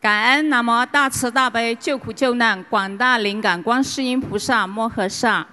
[0.00, 5.46] 感恩南无大慈大悲救苦救难广大灵感观世音菩萨摩诃萨，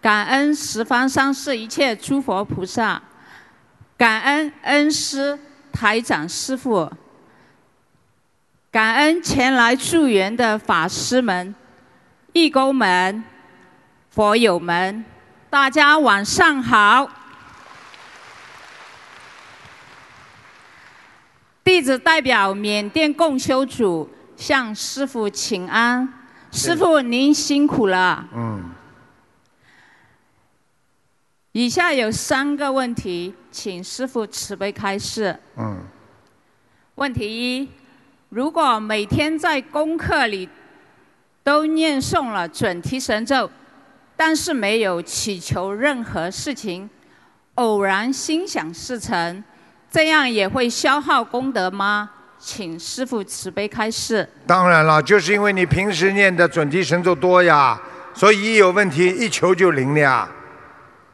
[0.00, 3.02] 感恩十方三世一切诸佛菩萨，
[3.98, 5.38] 感恩恩师
[5.72, 6.90] 台长师傅，
[8.70, 11.54] 感恩前来助缘的法师们、
[12.32, 13.22] 义工们、
[14.08, 15.04] 佛友们，
[15.50, 17.06] 大家晚上好。
[21.64, 26.06] 弟子代表缅甸共修组向师傅请安，
[26.52, 28.28] 师傅您辛苦了。
[28.34, 28.70] 嗯，
[31.52, 35.40] 以下有三个问题，请师傅慈悲开示。
[35.56, 35.82] 嗯，
[36.96, 37.68] 问题一：
[38.28, 40.46] 如果每天在功课里
[41.42, 43.50] 都念诵了准提神咒，
[44.16, 46.90] 但是没有祈求任何事情，
[47.54, 49.42] 偶然心想事成，
[49.94, 52.10] 这样也会消耗功德吗？
[52.36, 54.28] 请师傅慈悲开示。
[54.44, 57.80] 当然了，就是因为你平时念的准提神咒多呀，
[58.12, 60.28] 所以一有问题一求就灵了呀，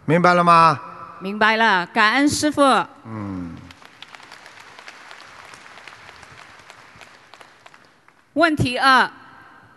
[0.07, 0.81] 明白了吗？
[1.19, 2.63] 明白了，感恩师傅。
[3.05, 3.55] 嗯，
[8.33, 9.11] 问题二：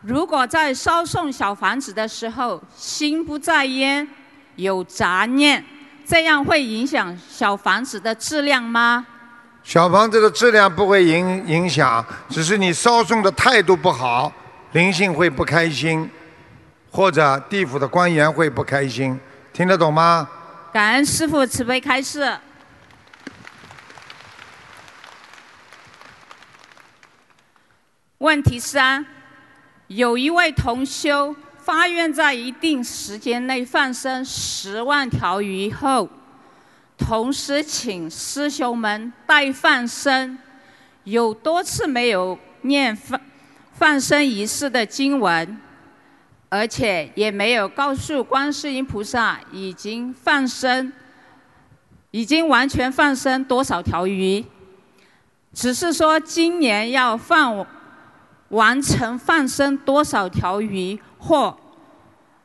[0.03, 4.07] 如果在烧送小房子的时候心不在焉，
[4.55, 5.61] 有杂念，
[6.05, 9.05] 这样会影响小房子的质量吗？
[9.63, 14.31] 小房子的质量不会影影响，只是你烧送的态度不好，
[14.73, 16.09] 灵性会不开心，
[16.91, 19.17] 或者地府的官员会不开心，
[19.53, 20.27] 听得懂吗？
[20.73, 22.37] 感恩师傅慈悲开示。
[28.17, 29.05] 问题三：
[29.87, 36.09] 有一位同修发愿在一定时间内放生十万条鱼后，
[36.97, 40.37] 同时请师兄们代放生，
[41.05, 43.19] 有多次没有念放
[43.71, 45.57] 放生仪式的经文，
[46.49, 50.91] 而且也没有告诉观世音菩萨已经放生，
[52.11, 54.43] 已经完全放生多少条鱼，
[55.53, 57.65] 只是说今年要放
[58.49, 61.57] 完成放生多少条鱼，或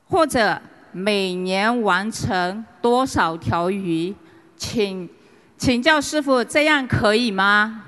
[0.08, 0.60] 或者
[0.92, 4.14] 每年完成多少条鱼，
[4.56, 5.08] 请
[5.56, 7.82] 请教师傅，这样可以吗？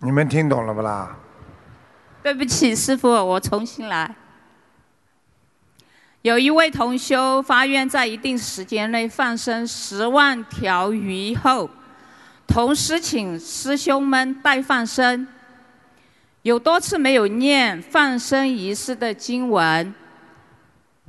[0.00, 1.16] 你们听懂了不啦？
[2.22, 4.14] 对不起，师傅，我重新来。
[6.22, 11.70] 有一位同修发愿在一定时间内放生十万条鱼后，
[12.46, 15.26] 同时请师兄们代放生，
[16.42, 19.94] 有多次没有念放生仪式的经文，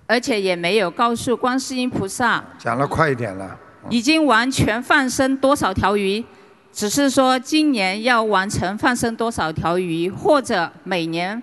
[0.06, 3.58] 而且也没有告诉观世音菩萨讲了快一点了。
[3.90, 6.24] 已经完全放生多少条鱼，
[6.72, 11.42] 只是说今年要完成放生多少条鱼，或者每年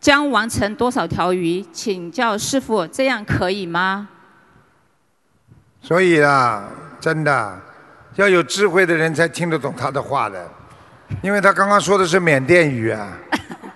[0.00, 4.08] 将完成多少条鱼，请教师傅，这样可以吗？
[5.82, 6.68] 所以啊，
[6.98, 7.60] 真的
[8.16, 10.50] 要有智慧的人才听得懂他的话的，
[11.22, 13.12] 因为他刚刚说的是缅甸语啊，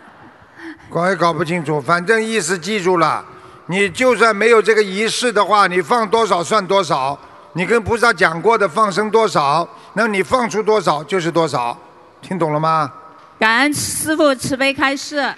[0.90, 3.24] 搞也搞不清楚，反正意思记住了。
[3.66, 7.18] 你就算没有这个仪式的话，你放多少算多少。
[7.54, 11.78] 你跟菩萨讲过的放生多少，那你放出多少就是多少，
[12.20, 12.92] 听懂了吗？
[13.38, 15.32] 感恩师傅慈悲开示，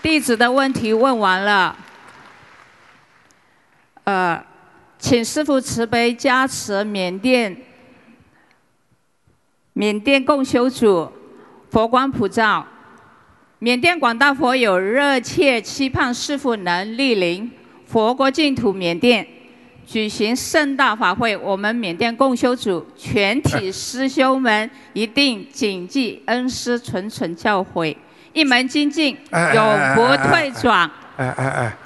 [0.00, 1.76] 弟子的问题问完了。
[4.04, 4.42] 呃，
[4.98, 7.56] 请师傅慈悲加持缅甸
[9.72, 11.12] 缅甸共修组
[11.70, 12.66] 佛光普照，
[13.58, 17.50] 缅甸广大佛友热切期盼师傅能莅临
[17.86, 19.26] 佛国净土缅甸。
[19.86, 27.96] 举行盛大法会，我们缅甸共修组全体师兄们一定谨记恩师谆谆教诲，
[28.34, 29.16] 一门精进，
[29.54, 30.90] 永不退转。
[31.16, 31.76] 哎哎哎，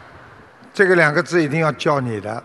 [0.74, 2.42] 这个两个字一定要教你的，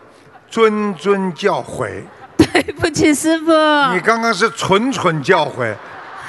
[0.51, 2.03] 谆谆教诲。
[2.37, 3.51] 对不起，师傅。
[3.93, 5.73] 你刚刚是谆谆教诲，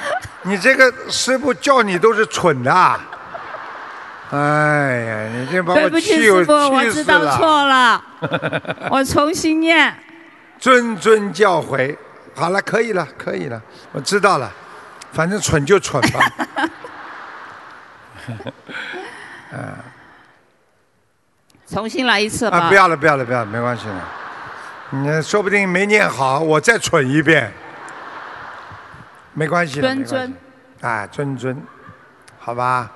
[0.43, 2.71] 你这个师傅叫你都是蠢的。
[4.31, 6.69] 哎呀，你这把我气死了！
[6.69, 8.03] 我知道错了，
[8.91, 9.93] 我重新念。
[10.61, 11.95] 谆谆教诲，
[12.35, 13.59] 好了，可以了，可以了，
[13.91, 14.51] 我知道了，
[15.13, 16.19] 反正蠢就蠢吧。
[19.51, 19.75] 嗯，
[21.67, 22.57] 重新来一次吧。
[22.59, 24.07] 啊，不要了，不要了，不要了，没关系了。
[24.91, 27.51] 你说不定没念好，我再蠢一遍，
[29.39, 29.87] 没关系的。
[29.87, 30.29] 谆谆，
[30.81, 31.55] 啊，尊尊，
[32.37, 32.91] 好吧。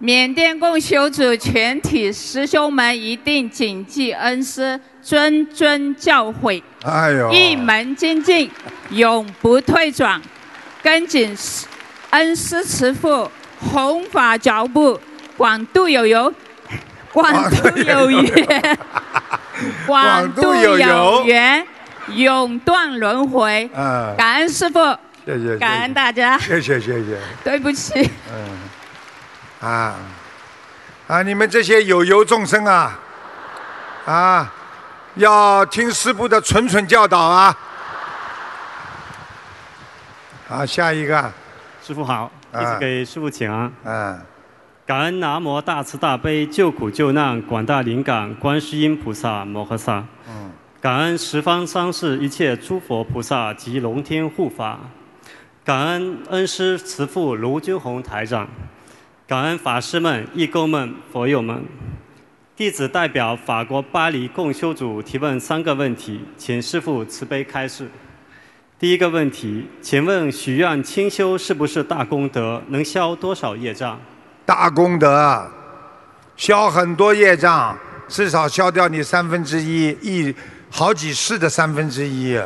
[0.00, 8.50] 缅甸共修组全体师兄们一定谨记恩师谆谆教诲，哎呦，一门精进，
[8.90, 10.20] 永不退转，
[10.82, 11.36] 跟紧
[12.10, 13.30] 恩师慈父
[13.60, 14.98] 弘法脚步，
[15.36, 16.34] 广度有缘，
[17.12, 18.78] 广度有缘，
[19.86, 21.64] 广度有缘，
[22.14, 23.70] 永断轮回。
[23.74, 24.78] 嗯，感恩师傅，
[25.24, 28.10] 谢谢，感恩大家，谢谢谢谢，对不起。
[28.32, 29.68] 嗯。
[29.68, 29.94] 啊，
[31.06, 31.22] 啊！
[31.22, 32.98] 你们这些有由众生啊，
[34.06, 34.52] 啊，
[35.16, 37.54] 要听师傅的谆谆教导啊！
[40.48, 41.30] 好，下一个。
[41.82, 43.70] 师傅好，弟子给师傅请安。
[43.84, 44.18] 嗯。
[44.86, 50.02] 感恩南无大慈大悲救苦救难广大灵感观世音菩萨摩诃萨。
[50.80, 54.80] 感恩十方三世一切诸佛菩萨及龙天护法。
[55.62, 58.48] 感恩恩师慈父卢军宏台长。
[59.28, 61.62] 感恩法师们、义工们、佛友们，
[62.56, 67.86] 弟子代表法国巴黎共修组提问三个问题，请师父慈悲开示。
[68.78, 72.62] 第一个问题，请问许愿清修是不是大功德？
[72.68, 74.00] 能消多少业障？
[74.46, 75.46] 大功德，
[76.36, 77.78] 消很多业障，
[78.08, 80.34] 至少消掉你三分之一，一
[80.70, 82.38] 好几世的三分之一。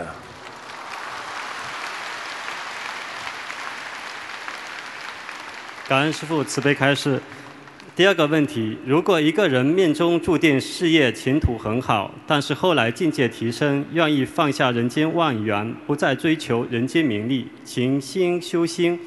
[5.86, 7.20] 感恩师父慈悲开示。
[7.94, 18.98] 第二个问题：如果一个人命中注定事业前途很好，但是后来境界提升，愿意放下人间万缘，不再追求人间名利，勤心修心，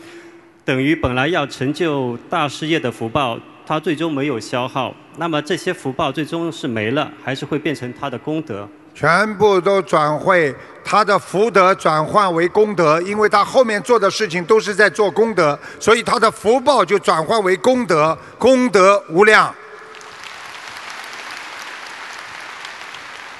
[0.64, 8.70] 等于本来要成就大事业的福报，他最终没有消耗，那么这些福报最终是没了，还是会变成他的功德？
[8.98, 10.52] 全部都转会，
[10.84, 19.54] 他的福德转换为功德，因为他后面做的事情都是在做功德，所以他的福报就转换为功德，功德无量。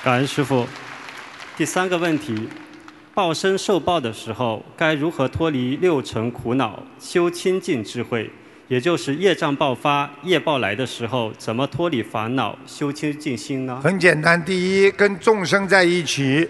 [0.04, 0.68] 感恩师父。
[1.58, 2.48] 第三个问题，
[3.16, 8.32] 报身受报的时候，该如何脱离六尘苦恼，修清净智慧？
[8.68, 13.80] 也就是业障爆发、业报来的时候，怎么脱离烦恼、修清净心呢？
[13.82, 16.50] 很简单，第一，跟众生在一起，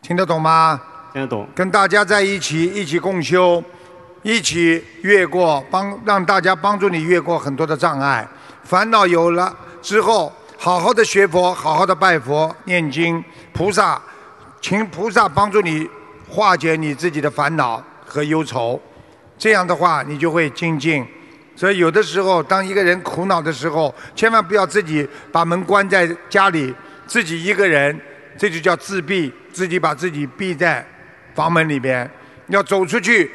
[0.00, 0.80] 听得懂吗？
[1.12, 1.48] 听得懂。
[1.54, 3.60] 跟大家在一起，一起共修，
[4.22, 8.24] 一起越过，帮让大家帮助你越过很多的障碍。
[8.62, 9.52] 烦恼有了
[9.82, 14.00] 之后，好好的学佛，好好的拜佛、念经，菩萨，
[14.60, 15.88] 请菩萨帮助你
[16.28, 18.80] 化解你自己的烦恼和忧愁。
[19.38, 21.06] 这样的话，你就会精进，
[21.54, 26.74] 所以有的时候，当一个人苦恼的时候，千万不要自己把门关在家里，
[27.06, 27.98] 自己一个人，
[28.36, 30.84] 这就叫自闭，自己把自己闭在
[31.34, 32.10] 房门里边，
[32.48, 33.30] 要走出去，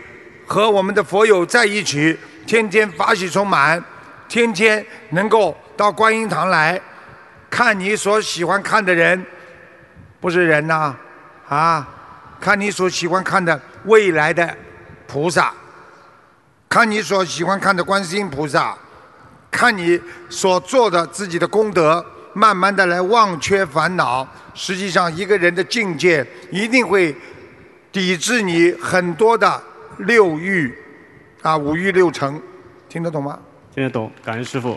[0.46, 3.82] 和我们的佛友在一起，天天法喜充满，
[4.28, 6.80] 天天能够到观音堂来，
[7.50, 9.26] 看你所喜欢看的人，
[10.20, 10.94] 不是人呐、
[11.48, 11.88] 啊，
[12.42, 14.54] 看你所喜欢看的未来的
[15.08, 15.54] 菩萨。
[16.74, 18.76] 看你所喜欢看的观世音菩萨，
[19.52, 22.04] 看你所做的自己的功德，
[22.34, 24.28] 慢慢的来忘却烦恼。
[24.56, 27.16] 实际上，一个人的境界一定会
[27.92, 29.62] 抵制你很多的
[30.00, 30.76] 六欲
[31.44, 32.42] 啊，五欲六尘，
[32.90, 33.38] 听得懂吗？
[33.72, 34.76] 听得懂，感恩师傅。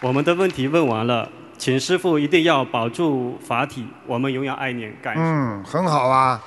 [0.00, 5.22] 我们的问题问完了，请师傅一定要保住法体，我们永远爱念，感恩。
[5.24, 6.42] 嗯，很好啊。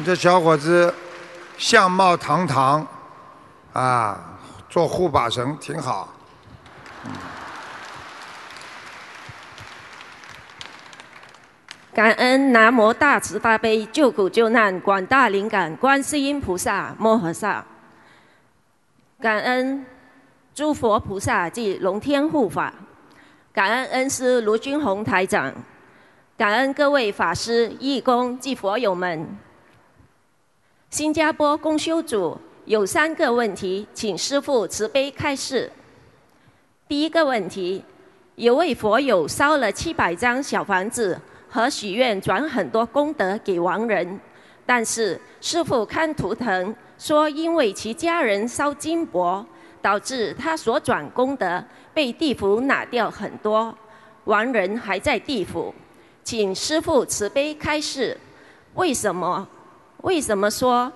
[0.00, 0.94] 你这小伙子
[1.56, 2.86] 相貌堂堂
[3.72, 4.38] 啊，
[4.70, 6.08] 做护法神挺好。
[11.92, 17.64] 感恩南无大慈大悲救苦救难广大灵感观世音菩萨摩诃萨，
[19.20, 19.84] 感恩
[20.54, 22.72] 诸佛菩萨及龙天护法，
[23.52, 25.52] 感恩恩师卢军宏台长，
[26.36, 29.36] 感恩各位法师、义工及佛友们。
[30.90, 32.34] 新加坡公修组
[32.64, 35.70] 有三个问题，请师父慈悲开示。
[36.88, 37.84] 第一个问题，
[38.36, 44.18] 有位佛友烧了七百张小房子和许愿转很多功德给亡人，
[44.64, 49.44] 但是师父看图腾说，因为其家人烧金箔，
[49.82, 51.62] 导致他所转功德
[51.92, 53.76] 被地府拿掉很多，
[54.24, 55.74] 亡人还在地府，
[56.24, 58.16] 请师父慈悲开示，
[58.72, 59.46] 为什么？
[60.02, 60.90] 为什么说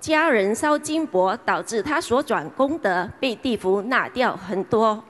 [0.00, 5.02] 家人烧金箔导致他所转功德被地府拿掉很多？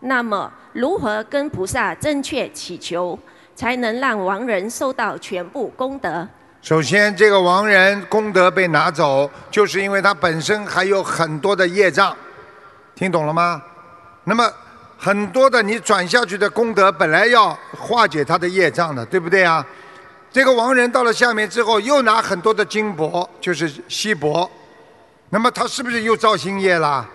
[0.00, 3.18] 那么如何跟菩萨正确祈求，
[3.54, 6.26] 才能让亡人收到全部功德？
[6.60, 12.16] 首先，这个亡人功德被拿走，就是因为他本身还有很多的业障，
[12.94, 13.62] 听懂了吗？
[14.24, 14.48] 那么
[14.98, 19.64] 很多的你转下去的功德，本来要化解他的业障的，对不对啊？
[20.32, 24.50] 这个亡人到了下面之后，又拿很多的金箔，就是锡箔，
[25.28, 27.06] 那么他是不是又造新业啦？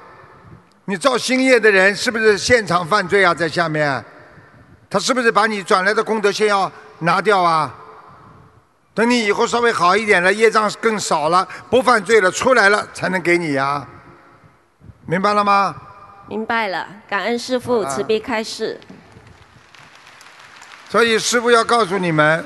[0.86, 3.34] 你造新业的人是不是现场犯罪啊？
[3.34, 4.04] 在下面，
[4.90, 7.74] 他是不是把你转来的功德先要拿掉啊？
[8.94, 13.86] 等你以后稍微好一点了，业障更少了，不犯罪了，出来了才能给你呀、
[15.06, 15.76] 明白了吗？
[16.28, 18.80] 明白了，感恩师父慈悲开示。
[20.90, 22.44] 所以师父要告诉你们，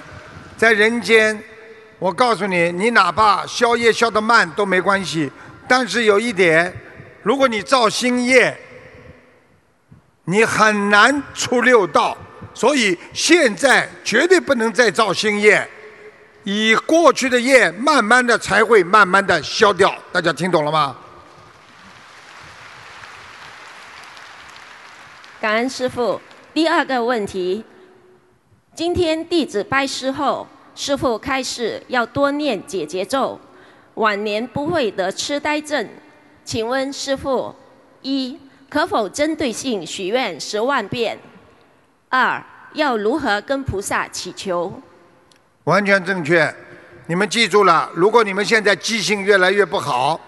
[0.61, 1.43] 在人间，
[1.97, 5.27] 我告诉你，你哪怕消业消得慢都没关系，
[5.67, 6.71] 但是有一点，
[7.23, 8.55] 如果你造新业，
[10.25, 12.15] 你很难出六道。
[12.53, 15.67] 所以现在绝对不能再造新业，
[16.43, 19.91] 以过去的业慢慢的才会慢慢的消掉。
[20.11, 20.95] 大家听懂了吗？
[25.41, 26.21] 感恩师父。
[26.53, 27.65] 第二个问题，
[28.83, 33.39] 今天弟子拜师后，师父开始要多念解结咒，
[33.93, 35.87] 晚年不会得痴呆症。
[36.43, 37.53] 请问师父，
[38.01, 38.35] 一
[38.67, 41.15] 可否针对性许愿十万遍？
[42.09, 44.73] 二要如何跟菩萨祈求？
[45.65, 46.51] 完全正确。
[47.05, 50.19] 你们记住了，如果你们现在记性越来越不好，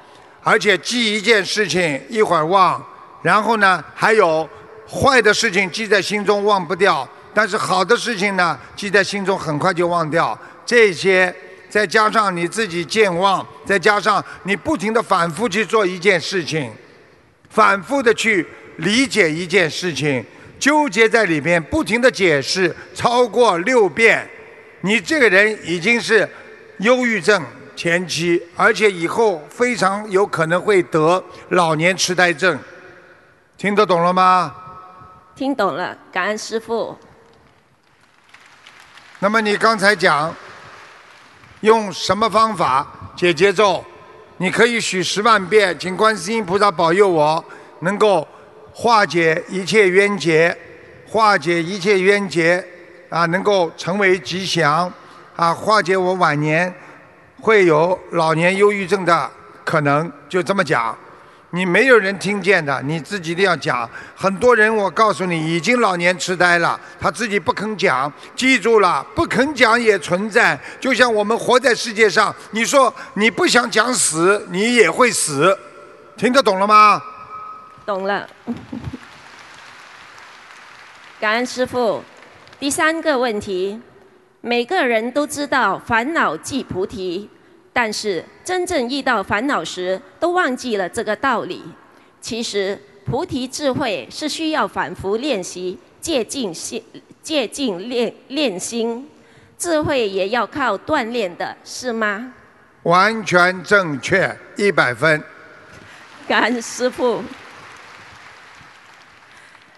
[0.43, 2.80] 而且记一件事情一会儿忘，
[3.24, 4.47] 然后呢还有
[4.88, 10.38] 坏的事情记在心中忘不掉，但是好的事情呢记在心中很快就忘掉。
[10.65, 11.34] 这些
[11.69, 16.71] 再加上你自己健忘，再加上你不停的反复去做一件事情，
[17.49, 20.23] 反复的去理解一件事情。
[20.59, 24.25] 纠结在里面，不停的解释，超过六遍，
[24.79, 26.29] 你这个人已经是
[26.77, 27.43] 忧郁症
[27.75, 32.57] 前期，而且以后非常有可能会得老年痴呆症。
[33.57, 34.55] 听得懂了吗？
[35.36, 36.97] 听懂了，感恩师父。
[39.24, 40.36] 那么你刚才讲
[41.61, 43.82] 用什么方法解节奏？
[44.36, 47.41] 你可以许十万遍，请观世音菩萨保佑我
[47.80, 48.28] 能够。
[48.74, 50.57] 化解一切冤结，
[51.07, 52.61] 化解一切冤结，
[53.07, 54.91] 啊，能够成为吉祥，
[55.36, 56.74] 啊，化解我晚年
[57.39, 59.32] 会有老年忧郁症的
[59.63, 60.97] 可能，就这么讲。
[61.56, 63.88] 你没有人听见的，你自己一定要讲。
[64.16, 68.12] 很多人，我告诉你，已经老年痴呆了，他自己不肯讲。
[68.36, 70.60] 记住了，不肯讲也存在。
[70.80, 75.56] 就像我们活在世界上，你说你不想讲死，你也会死。
[76.18, 76.99] 听得懂了吗？
[77.86, 78.28] 懂了。
[81.20, 82.04] 感恩师傅。
[82.60, 83.80] 第三个问题，
[84.41, 87.30] 每个人都知道烦恼即菩提。
[87.74, 91.63] 但是真正遇到烦恼时，都忘记了这个道理。
[92.21, 96.82] 其实菩提智慧是需要反复练习、借镜心、
[97.21, 99.09] 借镜练练心，
[99.57, 102.34] 智慧也要靠锻炼的，是吗？
[102.84, 105.21] 完全正确，一百分。
[106.28, 107.24] 感恩师父。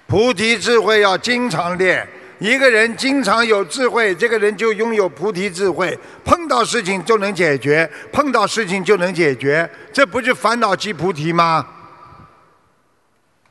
[0.05, 2.07] 菩提智慧要经常练。
[2.45, 11.67] 一个人经常有智慧，这个人就拥有菩提智慧，碰到事情就能解决，碰到事情就能解决，这不是烦恼即菩提吗？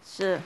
[0.07, 0.40] 是。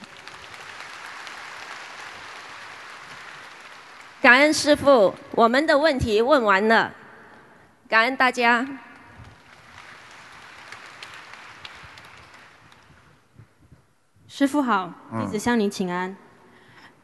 [4.19, 6.91] 感恩师傅，我们的问题问完了，
[7.87, 8.67] 感恩大家。
[14.27, 14.91] 师傅好，
[15.21, 16.17] 弟子向您请安。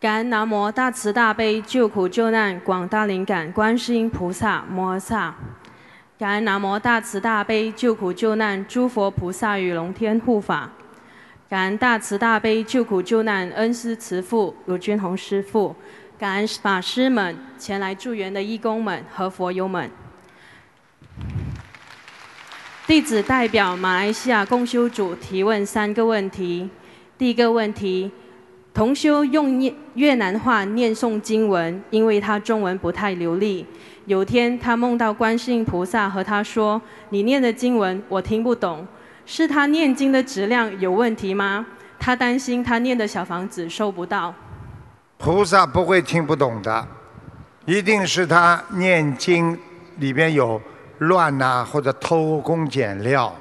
[0.06, 5.34] 感恩南无大慈大悲救苦救难广大灵感观世音菩萨摩诃萨，
[6.20, 10.70] 感恩南无大慈大悲救苦救难诸佛菩萨与龙天护法，
[11.50, 15.76] 感恩大慈大悲救苦救难恩师慈父卢军宏师父，
[16.20, 19.90] 感恩法师们前来助缘的义工们和佛友们。
[22.86, 26.70] 弟子代表马来西亚共修组提问三个问题，
[27.18, 28.12] 第一个问题。
[28.76, 33.66] 同修用念越南话念诵经文，因为他中文不太流利。
[34.06, 38.86] 有天他梦到观世音菩萨和他说：“你念的经文我听不懂，
[39.26, 41.66] 是他念经的质量有问题吗？”
[41.98, 44.36] 他担心他念的小房子收不到。
[45.18, 46.86] 菩萨不会听不懂的，
[47.66, 49.58] 一定是他念经
[50.00, 50.62] 里边有
[50.98, 53.34] 乱呐，或者偷工减料。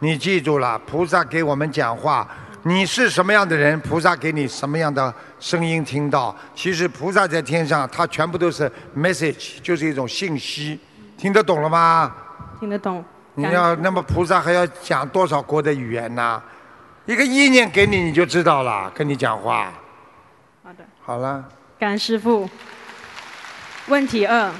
[0.00, 2.28] 你记住了，菩萨给我们讲话。
[2.64, 6.34] 你是什么样的人，菩萨给你什么样的声音听到。
[6.54, 10.78] 其实菩萨在天上，他全部都是 message，就是一种信息，
[11.16, 12.14] 听得懂了吗？
[12.60, 13.04] 听得懂。
[13.34, 16.40] 你要那么菩萨还要讲多少国的语言呢？
[17.06, 19.72] 一个意念给你，你就知道了，跟你讲话。
[20.62, 20.84] 好的。
[21.00, 21.44] 好了。
[21.80, 22.48] 感师傅。
[23.88, 24.52] 问题二：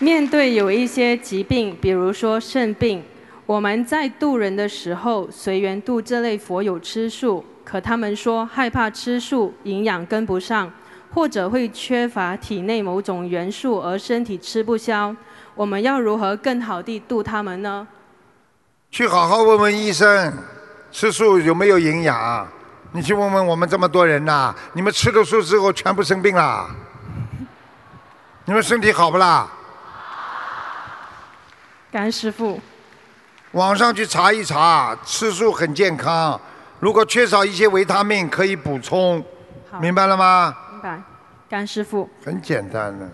[0.00, 3.04] 面对有一些疾病，比如说肾病。
[3.44, 10.72] 我们在渡人的时候，随缘渡这类佛友吃素，可他们说害怕吃素营养跟不上，
[11.12, 15.14] 或者会缺乏体内某种元素而身体吃不消。
[15.54, 17.86] 我们要如何更好地渡他们呢？
[18.90, 20.32] 去好好问问医生，
[20.92, 22.46] 吃素有没有营养？
[22.92, 26.70] 你去问问我们这么多人呐，你们吃了素之后全部生病啦，
[28.44, 29.50] 你们身体好不啦？
[31.90, 32.60] 感恩师傅。
[33.52, 36.40] 网上去查一查，吃素很健康。
[36.80, 39.22] 如果缺少一些维他命，可以补充。
[39.78, 40.56] 明白了吗？
[40.72, 41.02] 明白。
[41.50, 42.08] 甘师傅。
[42.24, 43.06] 很简单的。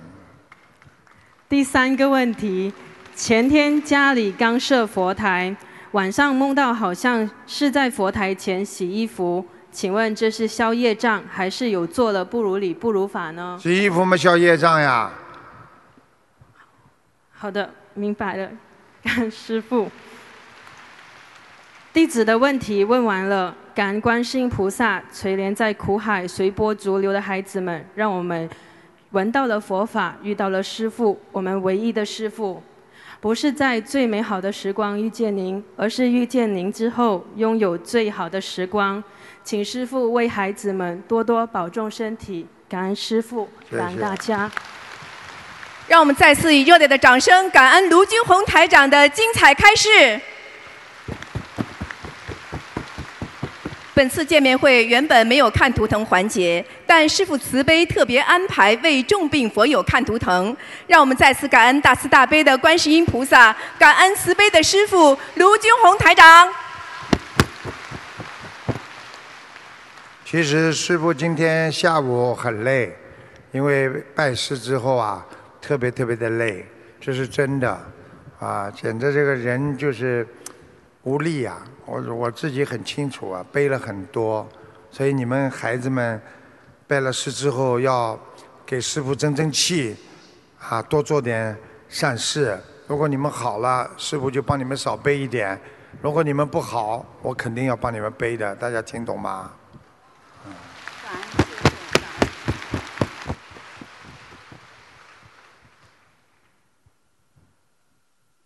[1.48, 2.72] 第三个问题：
[3.16, 5.56] 前天家里刚设佛台，
[5.90, 13.58] 晚上梦到好像是在佛台前洗衣服，请问这是消业障，还是有做了不如理不如法呢？
[13.60, 15.10] 洗衣服嘛，消业障呀。
[17.32, 18.48] 好的，明白了，
[19.02, 19.90] 甘师傅。
[21.92, 28.48] 弟子的问题问完了，感恩观世音菩萨垂怜在苦海随波逐流的孩子们，让我们
[29.10, 32.62] 闻到了佛法，遇到了师父，我们唯一的师父，
[33.20, 39.02] 不是在最美好的时光遇见您，而是遇见您之后拥有最好的时光。
[39.42, 44.48] 请师父为孩子们多多保重身体，感恩师父，感恩大家。
[45.86, 50.20] 让我们再次以热烈的掌声，感恩卢军红台长的精彩开示。
[53.98, 66.48] 本次见面会原本没有看图腾环节，但师父慈悲特别安排为重病佛友看图腾，让我们再次感恩大慈大悲的观世音菩萨，感恩慈悲的师父卢军宏台长。
[70.24, 72.96] 其实师父今天下午很累，
[73.50, 75.26] 因为拜师之后啊，
[75.60, 76.64] 特别特别的累，
[77.00, 77.76] 这是真的，
[78.38, 80.24] 啊，简直这个人就是
[81.02, 81.58] 无力呀。
[81.88, 84.46] 我我自己很清楚啊，背了很多，
[84.90, 86.20] 所以你们孩子们
[86.86, 88.18] 拜了师之后要
[88.66, 89.96] 给师傅争争气，
[90.60, 91.56] 啊，多做点
[91.88, 92.58] 善事。
[92.86, 95.56] 如果你们好了，师傅就帮你们少背一点；
[96.02, 99.50] 如果你们不好，我肯定要帮你们背的，大家听懂吗？
[100.46, 100.52] 嗯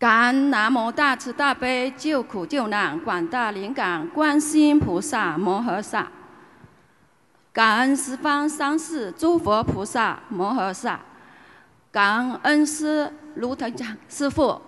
[0.03, 6.11] 感恩南无大慈大悲救苦救难广大灵感观世音菩萨摩诃萨，
[7.53, 10.99] 感恩十方三世诸佛菩萨摩诃萨，
[11.89, 14.61] 感恩恩师卢台长师傅，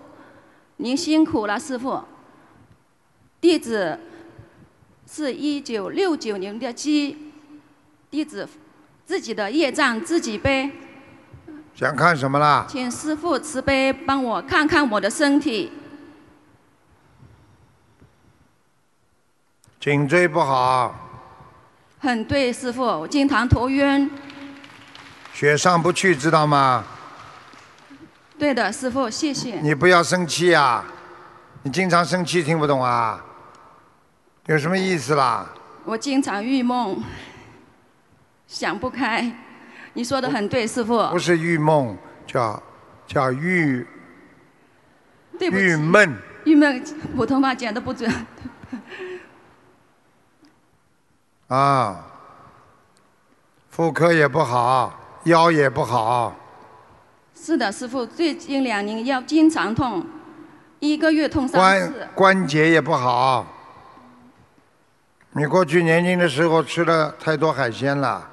[0.78, 2.02] 您辛苦了，师傅。
[3.38, 4.00] 弟子
[5.06, 7.14] 是一九六九年的鸡，
[8.10, 8.48] 弟子
[9.04, 10.72] 自己的业障自己背。
[11.76, 12.64] 想看什么啦？
[12.66, 15.70] 请师傅慈悲帮我看看我的身体。
[19.78, 20.94] 颈椎不好，
[21.98, 24.10] 很对，师傅，我经常头晕。
[25.34, 26.82] 血上不去，知道吗？
[28.38, 29.60] 对的，师傅，谢谢。
[29.60, 30.82] 你不要生气啊！
[31.62, 33.22] 你经常生气，听不懂啊？
[34.46, 35.46] 有什么意思啦？
[35.84, 36.96] 我经常郁闷，
[38.46, 39.30] 想不开。
[39.96, 41.08] 你说的很对，师傅。
[41.08, 42.62] 不是郁闷，叫
[43.06, 43.84] 叫郁
[45.38, 46.14] 对不起郁闷。
[46.44, 46.84] 郁闷，
[47.16, 48.12] 普通话讲的不准。
[51.48, 52.04] 啊，
[53.70, 56.36] 妇科也不好，腰也不好，
[57.34, 60.04] 是的，师傅，最近两年腰经常痛，
[60.78, 62.08] 一个月痛三关次。
[62.14, 63.46] 关节也不好。
[65.32, 68.28] 你过去年轻的时候吃了太多海鲜了，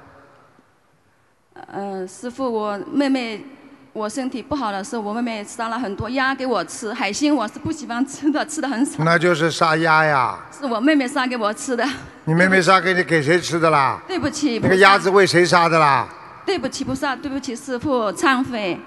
[1.72, 3.44] 嗯、师傅，我妹妹，
[3.92, 9.02] 我身体不好的时候，我妹妹杀了很多鸭给我吃，海鲜我是不喜欢吃的，吃的很少。
[9.04, 10.38] 那就是杀鸭呀。
[10.56, 11.84] 是我妹妹杀给我吃的，
[12.24, 14.00] 你妹妹杀给你给谁吃的啦？
[14.06, 14.58] 对不起。
[14.60, 16.08] 那个鸭子为谁杀的啦？
[16.46, 18.78] 对不起菩萨，对不起师傅，忏悔。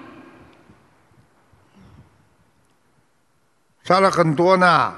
[3.82, 4.94] 杀了很多呢。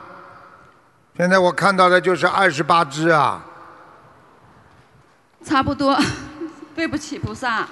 [1.17, 3.45] 现在我看到的就是二十八只啊。
[5.43, 5.99] 差不多，
[6.75, 7.69] 对不起菩萨。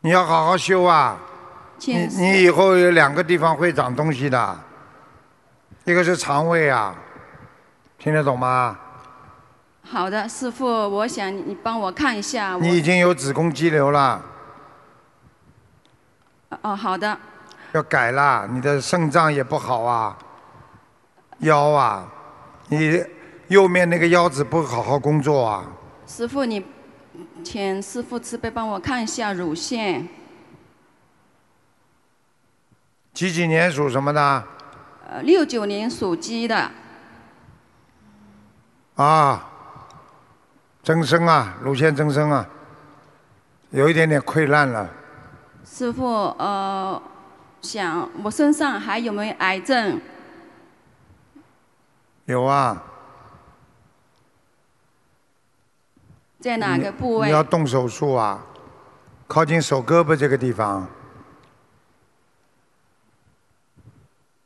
[0.00, 1.18] 你要好好修啊！
[1.84, 4.60] 你你以后有两个地方会长东西的，
[5.84, 6.94] 一个是肠胃啊，
[7.98, 8.78] 听得懂吗？
[9.82, 12.56] 好的，师傅，我想你帮我看一下。
[12.60, 14.22] 你已经有子宫肌瘤了，
[16.62, 17.18] 哦，好的，
[17.72, 18.46] 要改啦。
[18.50, 20.16] 你的肾脏也不好啊，
[21.38, 22.08] 腰啊，
[22.68, 23.04] 你
[23.48, 25.64] 右面那个腰子不好好工作啊。
[26.06, 26.64] 师傅你，
[27.44, 30.08] 请师傅慈悲帮我看一下乳腺。
[33.12, 34.44] 几几年属什么的？
[35.10, 36.70] 呃，六九年属鸡的，
[38.94, 39.48] 啊，
[40.82, 42.46] 增生啊，乳腺增生啊，
[43.70, 44.88] 有一点点溃烂了。
[45.64, 46.06] 师傅，
[46.38, 47.02] 呃，
[47.60, 50.00] 想我身上还有没有癌症？
[52.26, 52.82] 有啊，
[56.40, 57.32] 在哪个部位你？
[57.32, 58.44] 要动手术啊，
[59.26, 60.86] 靠近手胳膊这个地方。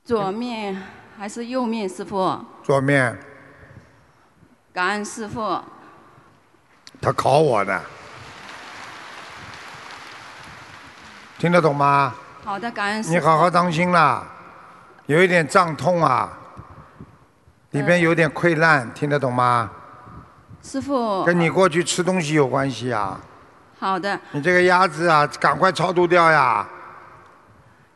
[0.04, 0.82] 左面
[1.16, 1.88] 还是右面？
[1.88, 3.18] 师傅，左面，
[4.72, 5.60] 感恩师傅。
[7.00, 7.82] 他考我的，
[11.38, 12.14] 听得懂吗？
[12.44, 13.02] 好的，感恩。
[13.02, 14.26] 你好好当心啦，
[15.06, 16.28] 有一点胀痛啊，
[17.70, 19.70] 里边有点溃烂，听得懂吗？
[20.60, 21.24] 师傅。
[21.24, 23.20] 跟你过去吃东西有关系啊。
[23.78, 26.66] 好的，你这个鸭子啊，赶快超度掉呀！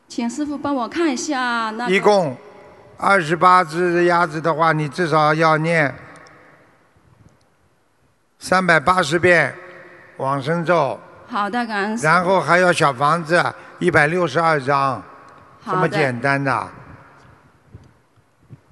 [0.07, 1.91] 请师傅帮我看一下那个。
[1.91, 2.35] 一共
[2.97, 5.93] 二十八只鸭子的话，你至少要念
[8.39, 9.53] 三百八十遍
[10.15, 12.05] 往生咒，好的，感恩师。
[12.05, 13.43] 然后还要小房子
[13.79, 14.99] 一百六十二张，
[15.63, 16.67] 这么简单的，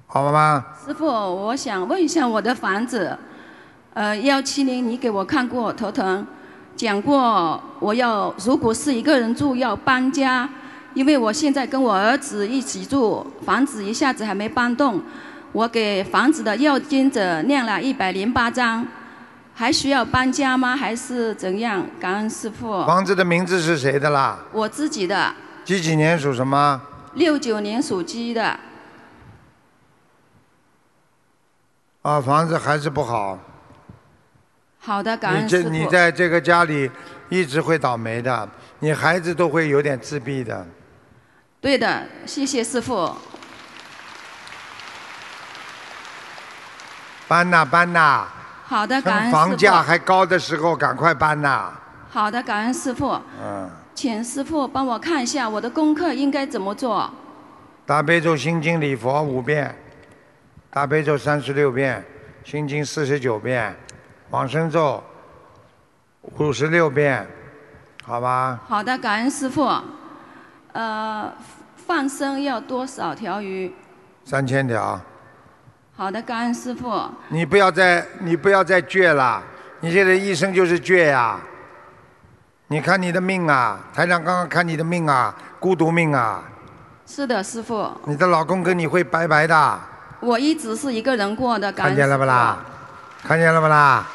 [0.08, 0.66] 好吗？
[0.84, 3.16] 师傅，我想问一下我的房子，
[3.94, 6.26] 呃，幺七零你给我看过头疼，
[6.74, 10.48] 讲过我要如果是一个人住要搬家，
[10.94, 15.00] 因为我现在跟我儿子一起住，房子一下子还没搬动，
[15.52, 18.84] 我给房子的要经者念了一百零八章，
[19.58, 20.76] 还需要搬家吗？
[20.76, 21.86] 还是怎样？
[21.98, 22.84] 感恩师傅。
[22.84, 24.38] 房子的名字是谁的啦？
[24.52, 25.34] 我自己的，
[25.64, 26.78] 几几年属什么？
[27.14, 28.60] 六九年属鸡的，
[32.02, 33.38] 啊，房子还是不好。
[34.78, 35.64] 好的，感恩师傅。
[35.64, 36.90] 这你在这个家里
[37.30, 38.46] 一直会倒霉的，
[38.80, 40.66] 你孩子都会有点自闭的。
[41.62, 43.10] 对的，谢谢师傅。
[47.26, 48.28] 搬呐搬呐，
[48.68, 49.88] 好的，感趁恩师房价傅。
[49.88, 51.72] 还高的时候赶快搬呐。
[52.10, 57.08] 好的，感恩师傅，嗯，请师傅帮我看一下我的功课应该怎么做。
[57.86, 59.72] 大悲咒心经礼佛五遍，
[60.68, 62.04] 大悲咒三十六遍，
[62.42, 63.72] 心经四十九遍，
[64.30, 65.00] 往生咒
[66.38, 67.24] 五十六遍，
[68.04, 68.58] 好吧？
[68.66, 69.70] 好的，感恩师傅。
[70.72, 71.32] 呃，
[71.76, 73.72] 放生要多少条鱼？
[74.24, 75.00] 三千条。
[75.96, 77.10] 好的，感恩师傅。
[77.28, 79.42] 你不要再你不要再倔了，
[79.80, 81.40] 你现在一生就是倔呀、
[82.68, 86.44] 你看你的命啊，台长刚刚看你的命啊，孤独命啊，
[87.06, 89.80] 是的，师傅，你的老公跟你会拜拜的，
[90.20, 92.06] 我一直是一个人过的，感看见。
[92.06, 92.58] 了不啦？
[93.22, 94.06] 看见了不啦？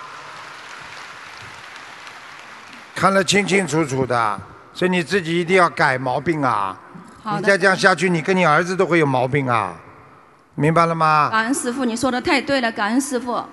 [2.94, 4.40] 看得清清楚楚的，
[4.72, 6.78] 所以你自己一定要改毛病啊！
[7.24, 9.74] 好的你再这样下去，你跟你儿子都会有毛病啊，
[10.62, 11.28] 明白了吗？
[11.32, 13.44] 感恩师傅，你说的太对了，感恩师傅。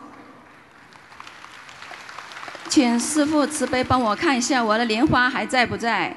[2.68, 6.14] 请师傅慈悲帮我看一下我的莲花还在不在？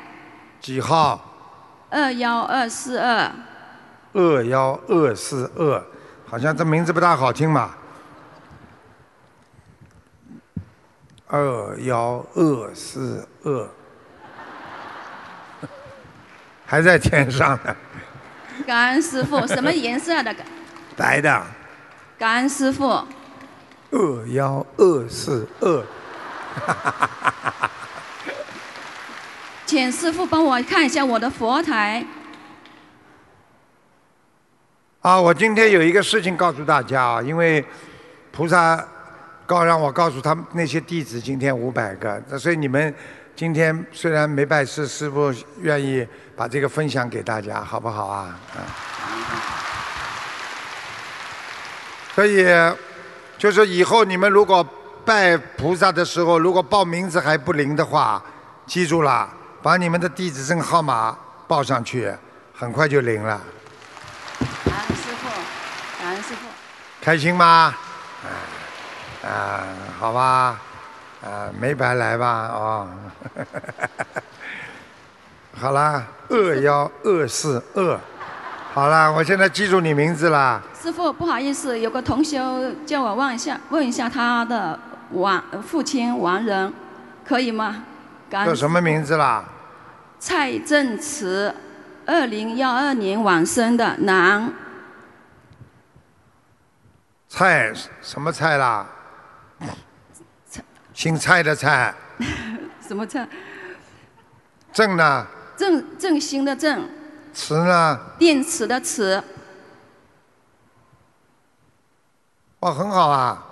[0.59, 1.29] 几号？
[1.89, 3.31] 二幺二四二。
[4.11, 5.81] 二幺二四二，
[6.27, 7.71] 好像这名字不大好听嘛。
[11.27, 13.69] 二幺二四二，
[16.65, 17.73] 还在天上呢，
[18.67, 20.35] 感恩师傅，什么颜色的？
[21.01, 21.43] 白的。
[22.19, 23.03] 感恩师傅。
[23.93, 25.85] 二幺二四二，
[29.65, 32.05] 请师傅帮我看一下我的佛台。
[35.01, 37.65] 啊，我今天有一个事情告诉大家啊，因为
[38.31, 38.81] 菩萨
[39.45, 42.95] 告让我告诉他们那些弟子，今天五百个，那所以你们
[43.35, 48.39] 今天虽然没拜师，师傅愿意把这个分享给大家，好不好啊？
[48.55, 49.67] 啊。
[52.13, 52.45] 所以
[53.37, 54.65] 就是以后你们如果
[55.03, 58.21] 拜菩萨的时候，如果报名字还不灵的话，
[58.67, 59.27] 记住了，
[59.63, 62.13] 把你们的地址证号码报上去，
[62.53, 63.41] 很快就灵了。
[64.65, 65.27] 感恩师傅，
[65.99, 66.47] 感恩师傅。
[67.01, 67.75] 开心吗？
[68.23, 69.63] 啊、啊，
[69.99, 70.59] 好吧，
[71.23, 72.47] 啊，没白来吧？
[72.53, 72.87] 哦，
[75.59, 77.99] 好啦，二幺二四二，
[78.73, 80.61] 好啦，我现在记住你名字啦。
[80.81, 84.79] 师傅，不好意思，有个同修叫我问一下，问一下他的
[85.11, 86.71] 亡父亲亡人，
[87.25, 87.83] 可以吗？
[88.29, 89.43] 感恩叫什么名字啦？
[90.19, 91.53] 蔡正慈，
[92.05, 94.53] 二零幺二年往生的男，
[97.27, 98.87] 蔡什么蔡啦？
[100.93, 101.93] 姓蔡的蔡，
[102.87, 103.27] 什么蔡？
[104.71, 105.27] 正呢？
[105.57, 106.87] 正正兴的正，
[107.33, 107.99] 慈呢？
[108.17, 109.23] 电池的词，
[112.59, 113.43] 哇，很好啊，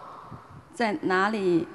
[0.73, 1.67] 在哪里？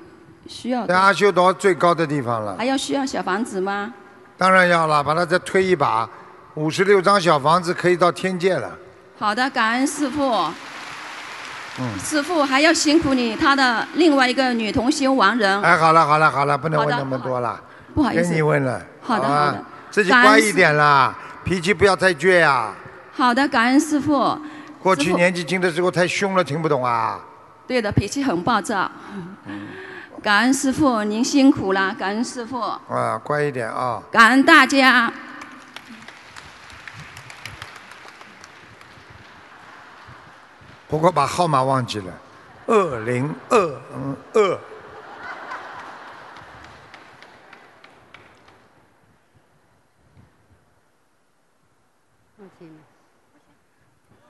[0.46, 2.54] 需要在阿修罗最高的地方了。
[2.58, 3.94] 还要需要小房子吗？
[4.36, 6.06] 当然要了，把它再推一把，
[6.54, 8.76] 五十六张小房子可以到天界了。
[9.18, 10.22] 好的，感恩师傅。
[11.78, 11.98] 嗯。
[11.98, 15.62] 师傅还要辛苦你，他的另外一个女同修王人。
[15.62, 17.58] 哎，好了好了好了，不能问那么多了，
[17.94, 18.82] 不好意思跟你问了。
[19.00, 22.74] 好的吧好的自己乖一点啦，脾气不要太倔啊。
[23.12, 24.36] 好的，感恩师傅。
[24.82, 27.20] 过去年纪轻的时候太凶了，听不懂啊。
[27.66, 28.90] 对的，脾气很暴躁。
[30.22, 34.02] 感恩师傅，您辛苦了，感恩师傅，啊，乖一点啊。
[34.10, 35.12] 感恩大家。
[40.88, 42.12] 不过把号码忘记了，
[42.66, 43.58] 二零二
[43.94, 44.58] 嗯二。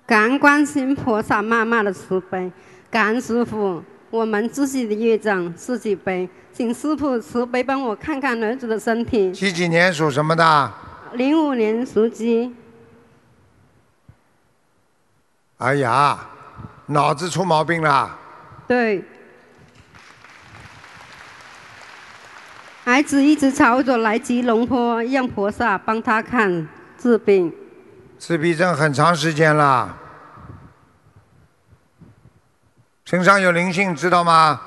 [0.07, 2.53] 感恩观世音菩萨妈妈的慈悲，
[2.91, 9.33] 感恩师傅，我们自己的业障自己背，请师傅慈悲帮我看看儿子的身体。
[9.33, 10.73] 几几年属什么的？
[11.15, 12.55] 零五年属鸡，
[15.57, 16.29] 哎呀，
[16.87, 18.19] 脑子出毛病了。
[18.69, 19.03] 对。
[22.85, 27.51] 孩子一直吵着来吉隆坡，让菩萨帮他看治病。
[28.27, 29.95] 自闭症很长时间了，
[33.05, 34.59] 身上有灵性，知道吗？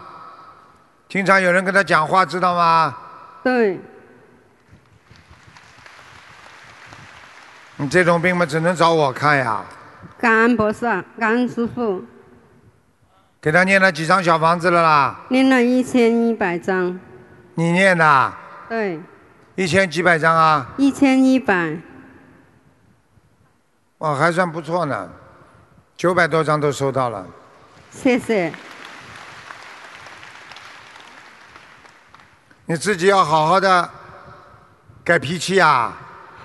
[1.10, 2.96] 经常有人跟他讲话，知道吗？
[3.44, 3.80] 对，
[7.78, 9.66] 你这种病嘛，只能找我看呀。
[10.20, 12.06] 感恩菩萨，感恩师傅，
[13.42, 15.22] 给他念了几张小房子了啦？
[15.30, 17.00] 念了一千一百张，
[17.56, 18.34] 你念的？
[18.70, 19.02] 对，
[19.56, 20.68] 一千几百张啊？
[20.78, 21.76] 一千一百，
[24.00, 25.10] 哦，还算不错呢，
[25.96, 27.26] 九百多张都收到了。
[27.90, 28.54] 谢谢。
[32.66, 33.90] 你自己要好好的
[35.04, 35.98] 改脾气啊！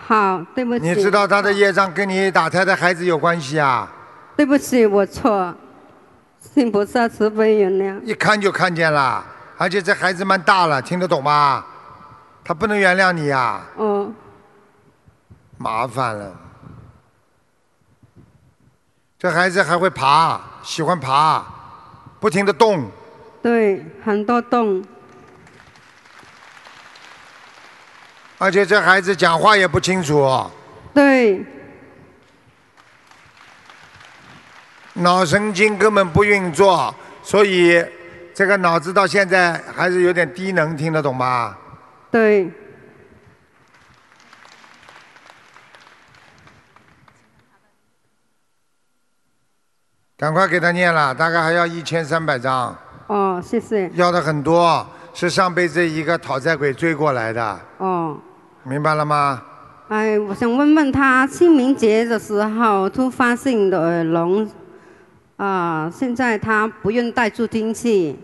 [0.07, 0.85] 好，对不起。
[0.89, 3.91] 你知道他的业障跟你打胎的孩子有关系啊？
[4.37, 5.55] 对不起，我错。
[6.41, 8.01] 请菩萨慈悲原谅。
[8.03, 9.25] 一看就看见了，
[9.59, 11.65] 而且这孩子蛮大了，听得懂吗？
[12.45, 14.13] 他不能原谅你呀、嗯，
[15.59, 16.33] 麻烦了。
[19.23, 21.41] 这孩子还会爬，喜欢爬，
[22.19, 22.91] 不停的动，
[23.41, 24.85] 对，很多动。
[28.37, 30.29] 而且这孩子讲话也不清楚，
[30.93, 31.41] 对，
[34.95, 36.93] 脑神经根本不运作，
[37.23, 37.81] 所以
[38.35, 41.57] 这个脑子到现在还是有点低能，听得懂吗？
[42.11, 42.51] 对，
[50.23, 52.73] 赶快给他念了，大概还要一千三百张，
[53.09, 53.91] 哦，谢谢。
[53.95, 58.17] 要的很多，是上辈子一个讨债鬼追过来的，哦，
[58.63, 59.43] 明白了吗？
[59.89, 64.49] 哎，我想问问他，清明节的时候突发性的耳聋，
[65.39, 68.17] 啊、现在他不用带助听器，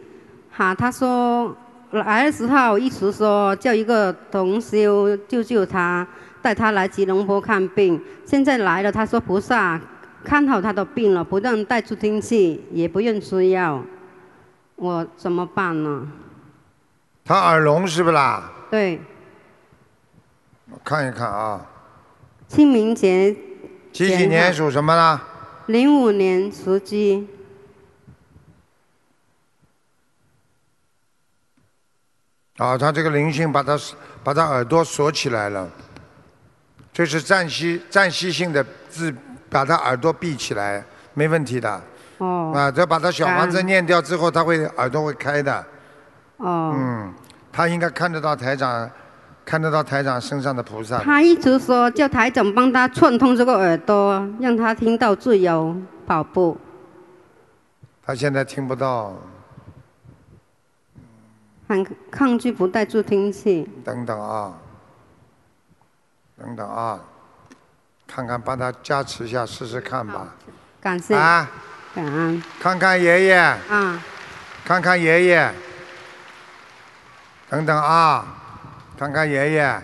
[0.52, 1.52] 哈，他说
[1.90, 6.06] 来的时候一直说叫一个同修救救他，
[6.40, 9.80] 带他来吉隆坡看病，现在来了，他说菩萨
[10.24, 13.82] 看好他的病了，不让带助听器，也不愿吃药，
[14.76, 16.06] 我怎么办呢？
[17.24, 18.50] 他耳聋是不啦？
[18.70, 19.00] 对，
[20.70, 21.66] 我看一看啊，
[22.48, 23.34] 清明节
[23.92, 25.20] 几几年属什么呢？
[25.66, 27.28] 零五年属鸡。
[32.56, 33.78] 啊，他这个灵性把他
[34.24, 35.70] 把他耳朵锁起来了，
[36.92, 39.14] 这是暂时暂时性的自
[39.50, 40.84] 把他耳朵闭起来，
[41.14, 41.80] 没问题的。
[42.18, 42.52] 哦。
[42.54, 45.64] 啊，只要把他小房子念掉之后，他会耳朵会开的。
[46.38, 46.74] 哦。
[46.76, 47.14] 嗯，
[47.52, 48.90] 他应该看得到台长，
[49.44, 50.98] 看得到台长身上的菩萨。
[50.98, 55.74] 他一直说叫台长帮他串通这个耳朵，让他听到自由
[56.06, 56.56] 跑步。
[58.04, 59.14] 他现在听不到，
[61.68, 63.68] 很抗拒不带助听器。
[63.84, 64.54] 等等啊，
[66.38, 66.98] 等等啊，
[68.08, 70.28] 看看帮他加持一下试试看吧。
[70.80, 71.14] 感谢。
[71.14, 71.48] 啊，
[71.94, 72.42] 感恩。
[72.58, 73.34] 看看爷爷。
[73.34, 74.02] 啊。
[74.64, 75.54] 看看爷爷。
[77.50, 78.26] 等等啊，
[78.98, 79.82] 看看爷爷。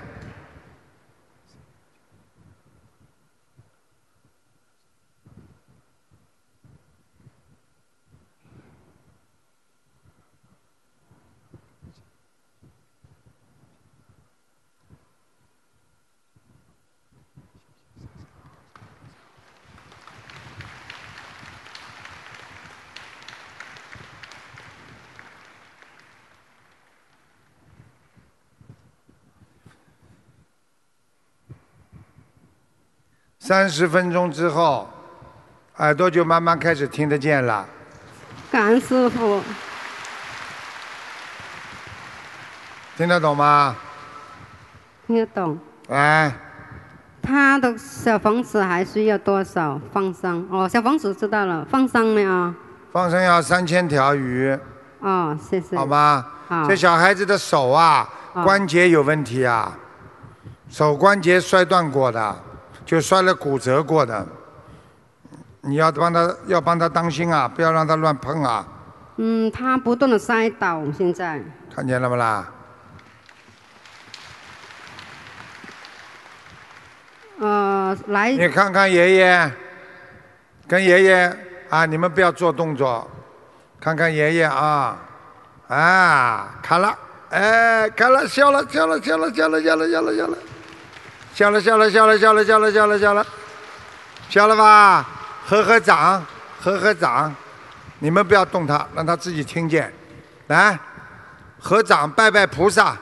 [33.47, 34.89] 三十分钟之后，
[35.77, 37.67] 耳朵就慢慢开始听得见了。
[38.51, 39.43] 感恩师傅。
[42.97, 43.77] 听得懂吗？
[45.07, 45.59] 听得懂。
[45.91, 46.33] 哎，
[47.21, 50.49] 他的小房子还需要多少放生？
[50.51, 52.55] 哦，小房子知道了，放生没有？
[52.95, 54.59] 放生要三千条鱼，
[55.01, 55.77] 哦，谢谢。
[55.77, 56.27] 好吧？
[56.49, 59.77] 好这小孩子的手啊，好关节有问题啊，
[60.71, 62.37] 手关节摔断过的，
[62.85, 64.27] 就摔了骨折过的。
[65.63, 68.67] 你要帮他，要帮他当心啊，不要让他乱碰啊，
[69.17, 71.41] 嗯，他不断的摔倒，现在。
[71.75, 72.47] 看见了不啦？
[77.41, 78.33] 呃，来。
[78.33, 79.53] 你看看爷爷，
[80.69, 81.37] 跟爷爷
[81.71, 83.11] 啊，你们不要做动作，
[83.81, 84.99] 看看爷爷啊，
[85.69, 86.97] 啊，看了，
[87.31, 90.37] 哎，看了，笑了，笑了，笑了，笑了，笑了，笑了，笑了，
[91.35, 93.27] 笑了，笑了，笑了，笑了，笑了，笑了，笑了，
[94.29, 95.07] 笑了吧？
[95.45, 96.25] 合合掌，
[96.61, 97.35] 合合掌，
[97.99, 99.93] 你们不要动他，让他自己听见，
[100.47, 100.79] 来，
[101.59, 102.97] 合掌拜拜菩萨，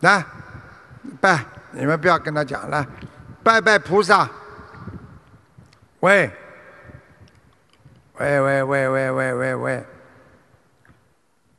[0.00, 0.24] 来，
[1.20, 2.86] 拜，你们不要跟他讲，来。
[3.44, 4.28] 拜拜菩萨。
[5.98, 6.30] 喂，
[8.14, 9.86] 喂喂喂喂喂喂喂，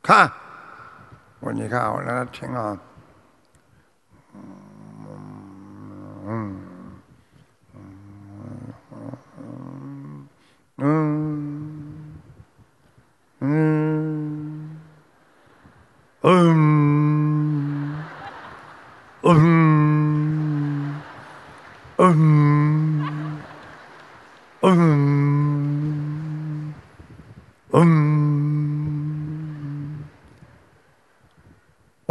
[0.02, 0.32] 看，
[1.40, 2.74] 我你看我让他听啊，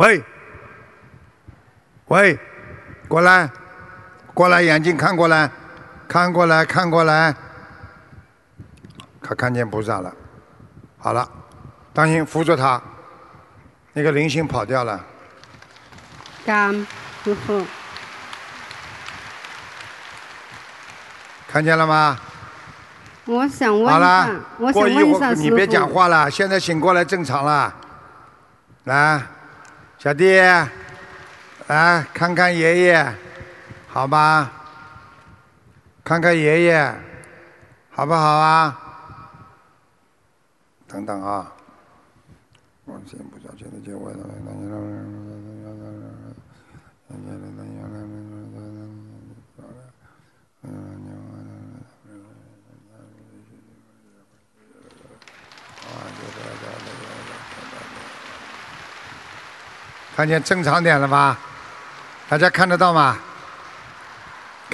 [0.03, 0.23] quay.
[2.07, 2.39] Quay.
[3.07, 3.62] Qua la.
[4.33, 5.49] 过来，眼睛看过来，
[6.07, 7.35] 看过来，看过来。
[9.21, 10.13] 他看见菩萨了。
[10.97, 11.29] 好了，
[11.93, 12.81] 当心扶住他。
[13.93, 14.99] 那个灵性跑掉了。
[16.45, 16.87] 感恩
[17.23, 17.65] 师傅。
[21.47, 22.17] 看见了吗？
[23.25, 25.41] 我想问一好了下，，我想过一问一下师傅。
[25.43, 27.73] 会儿你别讲话了，现在醒过来正常了。
[28.85, 29.21] 来，
[29.99, 30.41] 小弟，
[31.67, 33.15] 来看看爷爷，
[33.93, 34.51] 好吧？
[36.03, 36.95] 看看爷爷，
[37.91, 38.79] 好不好啊？
[40.87, 41.51] 等等啊！
[60.15, 61.37] 看见正常点了吧？
[62.27, 63.17] 大家看得到吗？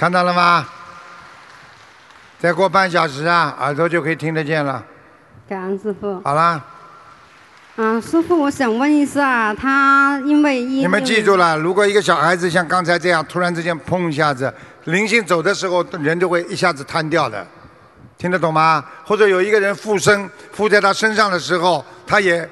[0.00, 0.66] 看到了吗？
[2.38, 4.82] 再过半小时啊，耳朵就可以听得见了。
[5.46, 6.18] 感恩师傅。
[6.24, 6.58] 好啦，
[7.76, 14.50] 啊，师傅，我想问一下，他因为一你们记住了，如果一个小孩子像刚才这样突然之间砰一下子，
[14.84, 17.46] 灵性走的时候，人就会一下子瘫掉的，
[18.16, 18.82] 听得懂吗？
[19.04, 22.48] 或者有一个人附身附在他身上的时候，他也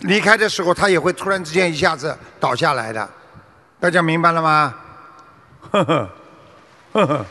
[0.00, 3.08] 离开的时候，他也会突然之间一下子倒下来的，
[3.78, 4.74] 大家明白了吗？
[5.70, 6.08] 呵呵，
[6.92, 7.24] 呵呵，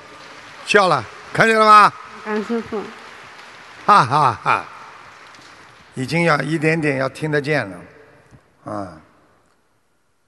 [0.66, 1.04] 笑了，
[1.34, 1.92] 看见了吗？
[2.24, 2.80] 感恩师傅。
[3.86, 4.66] 哈哈哈，
[5.96, 7.78] 已经要一点点要听得见了，
[8.64, 8.94] 啊，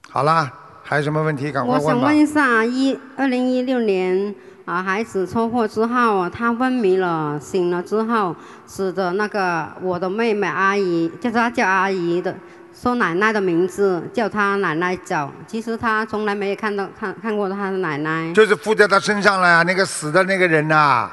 [0.10, 0.52] 好啦，
[0.84, 1.52] 还有什么问题？
[1.52, 2.18] 赶快问吧我想问。
[2.18, 4.34] 一下，一二零一六年
[4.66, 8.36] 啊，孩子车祸之后，他昏迷了，醒了之后，
[8.68, 12.36] 使得那个我的妹妹阿姨，叫她叫阿姨的，
[12.82, 15.30] 说奶奶的名字，叫他奶奶走。
[15.46, 18.34] 其实他从来没有看到看看过他的奶奶。
[18.34, 21.08] 就是附在他身上了呀，那个死的那个人呐、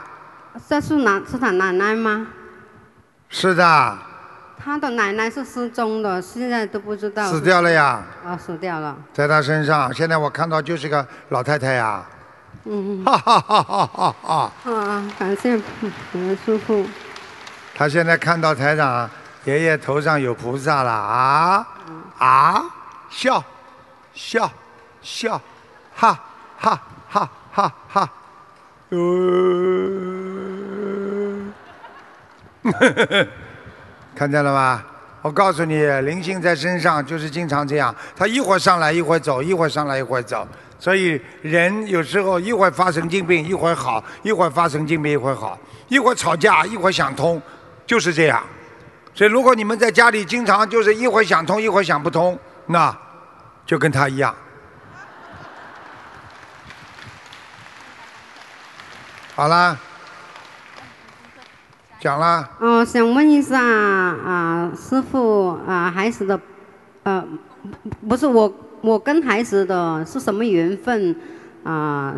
[0.66, 2.28] 这是奶是他奶奶吗？
[3.28, 3.98] 是的，
[4.56, 7.26] 他的奶奶是失踪的，现在都不知道。
[7.26, 8.96] 死掉了呀，啊，死掉了。
[9.12, 9.92] 在他身上。
[9.92, 12.02] 现在我看到就是个老太太呀，
[12.64, 13.04] 嗯。
[13.04, 14.72] 哈哈哈哈哈哈！
[14.72, 16.86] 啊，感谢感恩师傅。
[17.74, 19.08] 他现在看到台长
[19.44, 21.66] 爷爷头上有菩萨了啊
[22.18, 22.62] 啊，
[23.08, 23.42] 笑
[24.12, 24.50] 笑
[25.00, 25.40] 笑，
[25.94, 26.18] 哈
[26.58, 28.10] 哈哈哈哈，
[28.90, 28.98] 呃，
[34.14, 34.84] 看见了吗？
[35.22, 40.46] 我告诉你，灵性在身上就是经常这样，他一会儿上来一会儿走，一会儿上来一会儿走，
[40.78, 45.58] 所以人有时候一会儿发神经病，一会儿好，一会儿发神经病，一会儿好，
[45.88, 47.40] 一会儿吵架，一会儿想通，
[47.86, 48.42] 就是这样。
[49.18, 52.96] 所以如果你们在家里经常就是一会儿想通，一会儿想不通，那
[53.66, 54.32] 就跟他一样。
[59.34, 59.76] 好啦，
[61.98, 62.48] 讲啦。
[62.60, 66.40] 哦，想问一下啊，师傅啊，孩子的，
[67.02, 67.20] 呃，
[67.82, 71.16] 不不是我，我跟孩子的是什么缘分
[71.64, 72.14] 啊？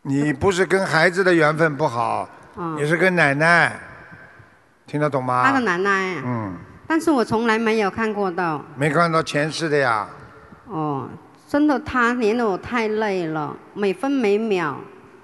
[0.00, 3.78] 你不是跟孩子的缘分不好，啊你是跟奶奶，
[4.90, 5.44] 听得懂吗？
[5.46, 6.52] 他的奶奶，嗯，
[6.84, 8.60] 但是我从来没有看过到。
[8.74, 10.04] 没看到前世的呀。
[10.66, 11.08] 哦，
[11.46, 14.76] 真的，他连得我太累了，每分每秒。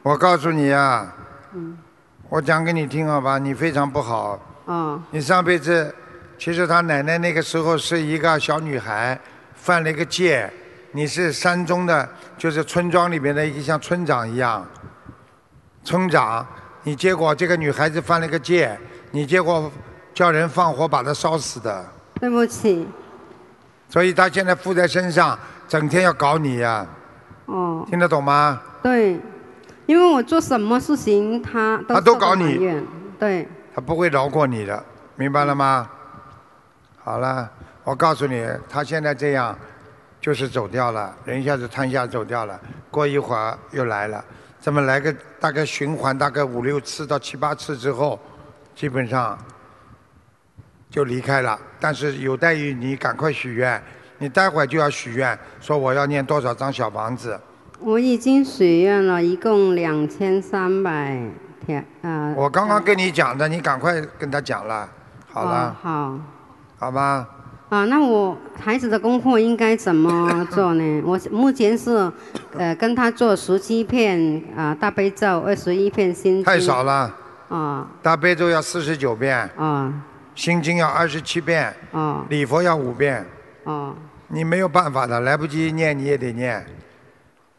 [0.05, 1.13] 我告诉你啊，
[1.53, 1.77] 嗯，
[2.29, 4.39] 我讲给你听好吧，你非常不好。
[4.69, 5.93] 嗯，你上辈子，
[6.39, 9.19] 其实他奶奶那个时候是一个小女孩，
[9.57, 10.49] 犯了一个戒。
[10.93, 12.09] 你是山中的，
[12.39, 14.65] 就是村庄里面的一个像村长一样，
[15.83, 16.47] 村长。
[16.85, 18.79] 你结果这个女孩子犯了个戒，
[19.17, 19.73] 你结果
[20.13, 21.87] 叫人放火把他烧死的，
[22.21, 22.87] 对不起。
[23.89, 26.87] 所以他现在附在身上，整天要搞你呀、
[27.47, 28.61] 哦，听得懂吗？
[28.83, 29.19] 对，
[29.87, 32.45] 因为我做什么事情他都他都搞你。
[32.45, 32.87] 埋怨
[33.19, 34.85] 对，他不会饶过你的，
[35.15, 35.89] 明白了吗？
[37.03, 37.51] 好了，
[37.85, 39.59] 我告诉你，他现在这样，
[40.21, 42.61] 就是走掉了，人一下子瘫下走掉了，
[42.91, 44.23] 过一会儿又来了，
[44.61, 45.11] 这么来个
[45.41, 48.21] 大概循环大概五六次到七八次之后，
[48.77, 49.37] 基本上
[50.89, 51.59] 就离开了。
[51.81, 53.83] 但是有待于你赶快许愿，
[54.19, 57.41] 你待会儿就要许愿，说我要念多少张小房子。
[57.81, 61.19] 我已经许愿了，一共两千三百
[61.65, 62.33] 天啊。
[62.37, 64.89] 我刚刚跟你讲的，你赶快跟他讲了，
[65.33, 66.19] 好了，哦好
[66.79, 67.29] 好吧？
[67.69, 71.03] 啊，那我孩子的功课应该怎么 做呢？
[71.05, 72.11] 我目前是
[72.57, 76.45] 呃跟他做十七片啊大悲咒，二十一片心经。
[76.45, 77.15] 太少了。
[77.49, 77.87] 啊。
[78.03, 79.93] 大悲咒要四十九遍，啊。
[80.35, 82.25] 心经要二十七遍，啊。
[82.29, 83.25] 礼佛要五遍，
[83.65, 83.95] 啊。
[84.29, 86.65] 你没有办法的，来不及念你也得念。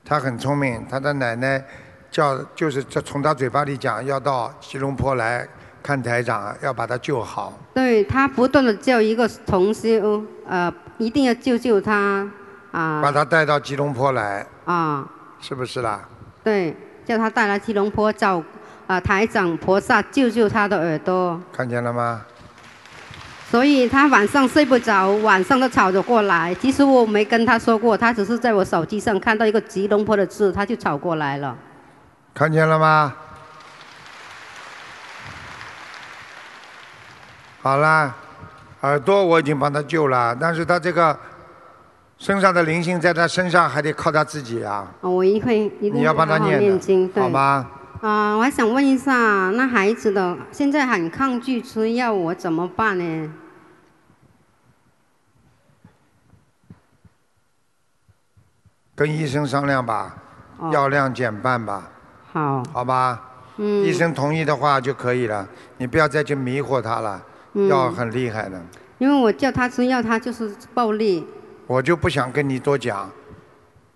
[0.04, 1.64] 他很聪明，他的奶奶
[2.12, 5.48] 叫就是这从他嘴巴里讲，要到吉隆坡来
[5.82, 7.54] 看台长，要把他救好。
[7.74, 12.30] 对他不断的叫一个同修，呃，一定要救救他
[12.72, 13.02] 啊。
[13.02, 15.08] 把他带到吉隆坡来，啊，
[15.40, 16.08] 是不是啦？
[16.44, 18.44] 对，叫他带来吉隆坡找
[18.88, 21.40] 啊台长菩萨救救他的耳朵。
[21.54, 22.22] 看见了吗？
[23.50, 26.54] 所以他晚上睡不着，晚上都吵着过来。
[26.56, 31.56] 其实我没跟他说过，他只是在我手机上看到一个吉隆坡的字，他就吵过来了。
[32.34, 33.14] 看见了吗？
[37.62, 38.14] 好啦，
[38.82, 41.18] 耳朵我已经帮他救了，但是他这个
[42.18, 44.86] 身上的灵性在他身上还得靠他自己啊。
[45.02, 47.66] 啊我一会一定你要帮他念经，对好吧？
[48.02, 53.34] 啊、我还想问一下，那孩子的现在很抗拒吃药，我怎么办呢？
[58.96, 60.16] 跟医生商量吧，
[60.58, 61.90] 哦药量减半吧，
[62.32, 63.24] 好，好吧？
[63.58, 65.48] 嗯医生同意的话就可以了，
[65.78, 68.62] 你不要再去迷惑他了，嗯药很厉害的，
[69.00, 71.26] 因为我叫他吃药，他就是暴力。
[71.66, 73.10] 我就不想跟你多讲，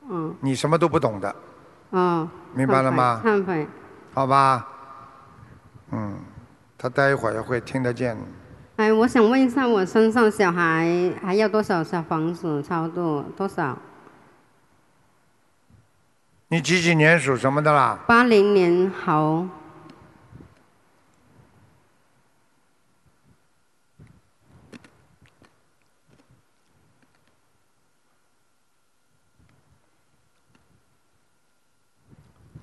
[0.09, 1.35] 嗯，你什么都不懂的，
[1.91, 3.21] 哦，明白了吗？
[3.23, 3.67] 忏悔。
[4.13, 4.67] 好吧？
[5.91, 6.19] 嗯，
[6.77, 8.17] 他待一会儿会听得见。
[8.77, 13.23] 哎，我想问一下，我身上小孩还要多少小房子超度？
[13.37, 13.77] 多少？
[16.47, 17.99] 你几几年属什么的啦？
[18.07, 19.47] 八零年猴。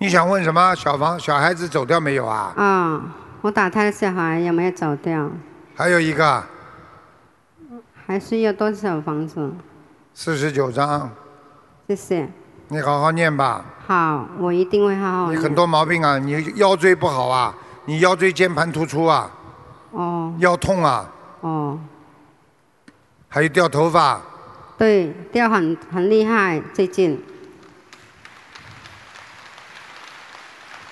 [0.00, 0.74] 你想问什么？
[0.76, 2.52] 小房小孩子走掉没有啊？
[2.56, 5.28] 啊、我打胎的小孩有没有走掉？
[5.74, 6.42] 还有一个
[8.06, 9.50] 还需要多少房子？
[10.14, 11.10] 四十九张，
[11.88, 12.28] 谢谢。
[12.68, 13.64] 你好好念吧。
[13.88, 15.32] 好，我一定会好好。
[15.32, 17.52] 你很多毛病啊，你腰椎不好啊，
[17.86, 19.28] 你腰椎间盘突出啊，
[19.90, 21.10] 哦腰痛啊，
[21.40, 21.76] 哦，
[23.28, 24.20] 还有掉头发，
[24.76, 27.20] 对，掉很很厉害，最近。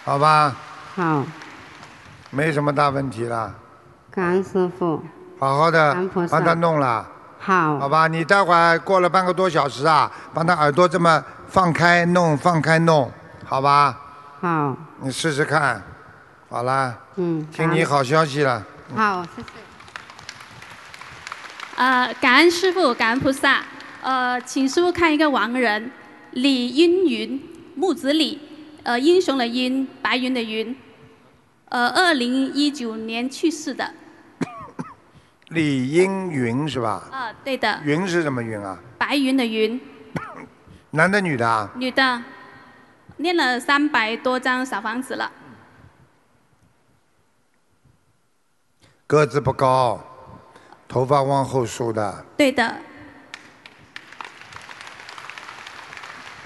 [0.06, 0.54] 好吧？
[0.94, 1.24] 好，
[2.30, 3.52] 没什么大问题了，
[4.08, 5.02] 感恩师傅。
[5.36, 7.04] 好好的感恩菩萨帮他弄了。
[7.40, 7.76] 好。
[7.80, 13.10] 好吧，你待会儿过了半个多小时啊，帮他耳朵这么放开弄，放开弄，
[13.44, 13.98] 好吧？
[14.40, 14.76] 好。
[15.00, 15.82] 你试试看，
[16.48, 16.94] 好啦。
[17.16, 17.44] 嗯。
[17.52, 18.64] 听你好消息了。
[18.94, 19.48] 好，谢谢。
[21.74, 23.60] 呃，感恩师傅，感恩菩萨。
[24.02, 25.90] 呃，请师傅看一个亡人
[26.30, 27.42] 李英云，
[27.74, 28.40] 木子李，
[28.86, 30.74] 呃，英雄的英，白云的云。
[31.70, 33.92] 呃，二零一九年去世的。
[35.48, 37.02] 李英云是吧？
[37.10, 38.78] 啊、对的，云是什么云啊？
[38.96, 39.80] 白云的云，
[40.92, 41.68] 男的女的啊？
[41.74, 42.22] 女的，
[43.16, 45.32] 念了三百多张小房子了。
[49.08, 50.00] 个子不高，
[50.86, 52.76] 头发往后梳的，对的，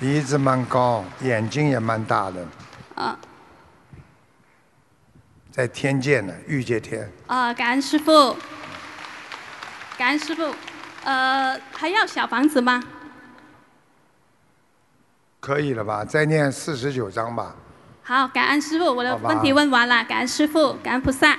[0.01, 2.48] 鼻子蛮高，眼睛也蛮大的，
[2.94, 3.18] 啊、
[5.51, 7.06] 在天界呢，御界天。
[7.27, 8.35] 啊，感恩师傅，
[9.98, 10.55] 感恩师傅。
[11.05, 12.82] 呃，还要小房子吗？
[15.39, 16.02] 可以了吧？
[16.02, 17.55] 再念四十九章吧。
[18.02, 21.39] 好，感恩师傅，我的问题问完了，感恩师傅，感恩菩萨。